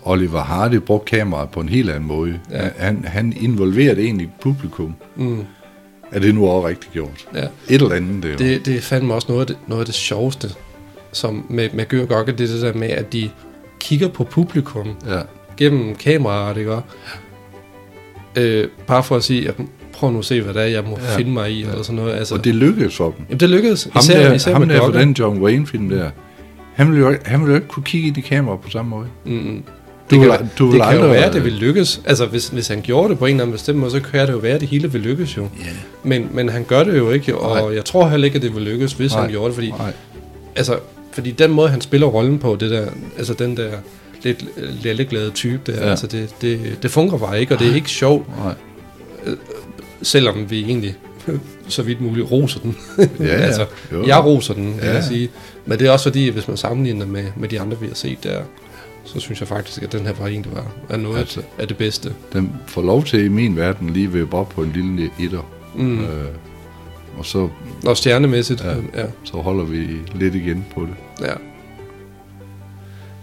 Oliver 0.03 0.41
Hardy 0.41 0.75
brugte 0.75 1.10
kameraet 1.17 1.50
på 1.50 1.60
en 1.60 1.69
helt 1.69 1.89
anden 1.89 2.07
måde. 2.07 2.39
Ja. 2.51 2.69
Han, 2.77 3.05
han 3.07 3.33
involverede 3.41 4.01
egentlig 4.01 4.29
publikum. 4.41 4.95
mm, 5.15 5.43
Er 6.12 6.19
det 6.19 6.36
nu 6.36 6.48
også 6.48 6.67
rigtigt 6.67 6.93
gjort? 6.93 7.27
ja. 7.36 7.43
Et 7.43 7.81
eller 7.81 7.95
andet, 7.95 8.24
det. 8.24 8.39
Det, 8.39 8.65
det 8.65 8.75
er 8.75 8.81
fandme 8.81 9.13
også 9.13 9.25
noget 9.29 9.41
af 9.41 9.48
det, 9.48 9.57
noget 9.67 9.81
af 9.81 9.86
det 9.86 9.95
sjoveste 9.95 10.49
som 11.12 11.45
med, 11.49 11.69
med 11.73 11.86
Gør 11.86 12.06
Gokke, 12.06 12.32
det 12.32 12.49
er 12.49 12.54
det 12.54 12.62
der 12.62 12.73
med, 12.73 12.89
at 12.89 13.13
de 13.13 13.30
kigger 13.80 14.08
på 14.08 14.23
publikum 14.23 14.88
Ja. 15.08 15.19
gennem 15.58 15.95
kameraet, 15.95 16.58
ikke? 16.58 16.77
Øh, 18.36 18.67
bare 18.88 19.04
for 19.04 19.15
at 19.15 19.23
sige, 19.23 19.47
at 19.47 19.56
prøv 19.93 20.12
nu 20.12 20.19
at 20.19 20.25
se, 20.25 20.41
hvad 20.41 20.54
det 20.54 20.62
er, 20.62 20.65
jeg 20.65 20.84
må 20.84 20.97
Ja. 21.01 21.17
finde 21.17 21.32
mig 21.32 21.51
i, 21.51 21.62
Ja. 21.63 21.69
eller 21.69 21.84
sådan 21.84 21.95
noget. 21.95 22.13
Altså, 22.15 22.36
Og 22.36 22.43
det 22.43 22.56
lykkedes 22.56 22.95
for 22.95 23.06
dem. 23.06 23.25
jamen, 23.30 23.39
det 23.39 23.49
lykkedes. 23.49 23.88
Ham 23.93 23.99
Især, 23.99 24.23
der, 24.27 24.34
især 24.34 24.54
ham 24.54 24.67
der 24.69 24.77
for 24.77 24.91
den 24.91 25.12
John 25.19 25.41
Wayne-film 25.41 25.89
der, 25.89 26.10
han 26.75 26.88
ville, 26.91 27.01
jo, 27.05 27.10
ikke- 27.12 27.29
han 27.29 27.39
ville 27.39 27.49
jo 27.51 27.55
ikke 27.55 27.67
kunne 27.67 27.84
kigge 27.84 28.07
ind 28.07 28.17
i 28.17 28.21
kameraet 28.21 28.62
på 28.62 28.69
samme 28.69 28.89
måde. 28.89 29.05
Mm, 29.25 29.63
Du 30.12 30.15
det 30.15 30.21
vil- 30.21 30.29
kan, 30.38 30.49
du 30.60 30.65
vil 30.65 30.79
det 30.79 30.88
kan 30.89 30.99
jo 30.99 31.07
være, 31.07 31.25
at 31.25 31.34
det 31.34 31.43
vil 31.43 31.53
lykkes. 31.53 32.01
Altså, 32.05 32.25
hvis, 32.25 32.47
hvis 32.47 32.67
han 32.67 32.81
gjorde 32.81 33.10
det 33.10 33.19
på 33.19 33.25
en 33.25 33.31
eller 33.31 33.43
anden 33.43 33.53
bestemt 33.53 33.77
måde, 33.79 33.91
så 33.91 33.99
kan 33.99 34.27
det 34.27 34.34
jo 34.34 34.38
være, 34.38 34.53
at 34.53 34.62
det 34.62 34.69
hele 34.69 34.91
vil 34.91 35.01
lykkes 35.01 35.38
jo. 35.38 35.41
Ja. 35.60 35.65
Men, 36.03 36.27
men 36.31 36.49
han 36.49 36.63
gør 36.63 36.84
det 36.84 36.97
jo 36.97 37.12
ikke, 37.12 37.38
og 37.38 37.55
Nej. 37.67 37.75
jeg 37.75 37.86
tror 37.86 38.07
heller 38.10 38.25
ikke, 38.25 38.36
at 38.36 38.41
det 38.41 38.55
vil 38.55 38.63
lykkes, 38.63 38.93
hvis 38.93 39.12
Nej. 39.12 39.21
han 39.21 39.29
gjorde 39.31 39.47
det, 39.47 39.53
fordi 39.55 39.69
Nej. 39.71 39.93
altså, 40.55 40.79
fordi 41.12 41.31
den 41.31 41.51
måde, 41.51 41.69
han 41.69 41.81
spiller 41.81 42.07
rollen 42.07 42.39
på, 42.39 42.57
det 42.60 42.71
der, 42.71 42.88
altså 43.17 43.34
den 43.34 43.57
der 43.57 43.69
lidt 44.23 44.45
lalleglade 44.84 45.29
type 45.29 45.60
der, 45.71 45.73
Ja. 45.77 45.84
ja. 45.84 45.89
altså 45.89 46.07
det, 46.07 46.36
det, 46.41 46.77
det 46.84 46.91
fungerer 46.91 47.19
bare 47.19 47.39
ikke, 47.39 47.53
og 47.55 47.60
det 47.60 47.67
er 47.71 47.75
ikke 47.75 47.89
sjovt, 47.89 48.27
Nej. 48.45 48.53
selvom 50.01 50.49
vi 50.49 50.63
egentlig 50.63 50.95
så 51.67 51.84
vidt 51.84 52.01
muligt 52.01 52.31
roser 52.31 52.60
den. 52.60 52.77
Ja, 53.19 53.25
altså, 53.47 53.65
Jo. 53.91 54.05
jeg 54.07 54.25
roser 54.25 54.53
den, 54.53 54.73
kan 54.73 54.84
Ja. 54.84 54.93
jeg 54.93 55.03
sige. 55.03 55.29
Men 55.65 55.79
det 55.79 55.88
er 55.88 55.91
også 55.91 56.03
fordi, 56.10 56.29
hvis 56.29 56.47
man 56.47 56.57
sammenligner 56.57 57.05
med, 57.05 57.23
med 57.38 57.49
de 57.49 57.62
andre, 57.62 57.79
vi 57.79 57.88
har 57.88 57.95
set 57.95 58.23
der, 58.23 58.41
så 59.05 59.19
synes 59.19 59.39
jeg 59.39 59.47
faktisk, 59.47 59.84
at 59.84 59.91
den 59.91 60.05
her 60.05 60.13
var 60.13 60.27
egentlig 60.27 60.51
var, 60.55 60.65
er 60.89 60.97
noget 60.97 61.19
Altså. 61.19 61.41
af 61.60 61.67
det 61.67 61.77
bedste. 61.77 62.13
Den 62.34 62.51
får 62.67 62.81
lov 62.81 63.03
til 63.03 63.23
i 63.25 63.27
min 63.27 63.55
verden 63.57 63.89
lige 63.89 64.13
ved 64.13 64.34
op 64.34 64.49
på 64.49 64.62
en 64.63 64.71
lille 64.71 65.10
etter. 65.19 65.49
Mm. 65.75 65.99
Øh, 66.03 66.07
og 67.17 67.25
så, 67.25 67.49
Og 67.86 67.97
stjernemæssigt, 67.97 68.63
Ja. 68.63 68.69
ja. 68.69 68.75
ja. 68.95 69.05
så 69.23 69.38
holder 69.38 69.63
vi 69.63 69.88
lidt 70.15 70.36
igen 70.36 70.65
på 70.75 70.81
det. 70.81 71.25
Ja, 71.27 71.34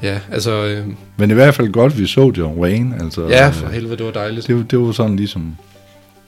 ja 0.03 0.21
altså, 0.33 0.65
øh, 0.67 0.87
Men 1.17 1.31
i 1.31 1.35
hvert 1.35 1.55
fald 1.55 1.73
godt, 1.73 1.99
vi 1.99 2.07
så 2.07 2.33
John 2.39 2.59
Wayne. 2.61 2.97
Altså, 3.03 3.29
ja, 3.29 3.49
for 3.49 3.67
øh, 3.67 3.73
helvede, 3.73 3.97
det 3.97 4.07
var 4.07 4.13
dejligt. 4.13 4.47
det, 4.47 4.71
det 4.71 4.79
var 4.79 4.93
sådan 4.93 5.17
ligesom, 5.17 5.57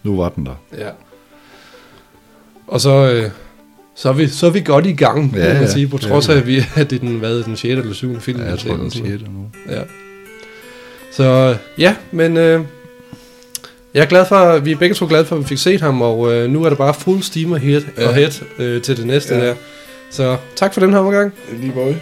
nu 0.02 0.16
var 0.16 0.28
den 0.28 0.46
der. 0.46 0.54
Ja. 0.78 0.88
Og 2.70 2.80
så, 2.80 3.10
øh, 3.12 3.30
så, 3.96 4.08
er 4.08 4.12
vi, 4.12 4.28
så 4.28 4.46
er 4.46 4.50
vi 4.50 4.60
godt 4.60 4.86
i 4.86 4.92
gang, 4.92 5.32
Ja, 5.36 5.46
ja, 5.46 5.52
man 5.52 5.62
ja. 5.62 5.68
sige, 5.68 5.88
på 5.88 5.98
Ja, 6.02 6.08
trods 6.08 6.28
ja. 6.28 6.32
af, 6.32 6.36
at, 6.38 6.46
vi, 6.46 6.64
at 6.76 6.90
det 6.90 6.96
er 6.96 7.00
den, 7.00 7.18
hvad, 7.18 7.42
den 7.42 7.56
6. 7.56 7.64
eller 7.64 7.94
7. 7.94 8.20
film. 8.20 8.40
Ja, 8.40 8.48
jeg 8.48 8.58
tror, 8.58 8.70
den 8.70 8.80
eller 8.80 8.90
sådan 8.90 9.02
noget. 9.04 9.20
siger 9.20 9.28
det 9.28 9.34
nu. 9.68 9.74
Ja. 9.76 9.82
Så 11.12 11.56
ja, 11.78 11.94
men 12.12 12.36
øh, 12.36 12.60
jeg 13.94 14.02
er 14.02 14.06
glad 14.06 14.26
for, 14.28 14.58
vi 14.58 14.72
er 14.72 14.76
begge 14.76 14.94
to 14.94 15.06
glade 15.08 15.24
for, 15.24 15.36
at 15.36 15.42
vi 15.42 15.46
fik 15.46 15.58
set 15.58 15.80
ham, 15.80 16.02
og 16.02 16.32
øh, 16.32 16.50
nu 16.50 16.64
er 16.64 16.68
det 16.68 16.78
bare 16.78 16.94
fuld 16.94 17.22
steam 17.22 17.52
ahead, 17.52 17.82
Ja. 17.98 18.18
ja. 18.18 18.28
øh, 18.58 18.82
til 18.82 18.96
det 18.96 19.06
næste 19.06 19.34
Ja. 19.34 19.40
ja. 19.40 19.46
der. 19.48 19.54
Så 20.10 20.36
tak 20.56 20.74
for 20.74 20.80
den 20.80 20.90
her 20.92 20.98
omgang. 20.98 21.32
Lige 21.60 21.72
bøj. 21.72 21.92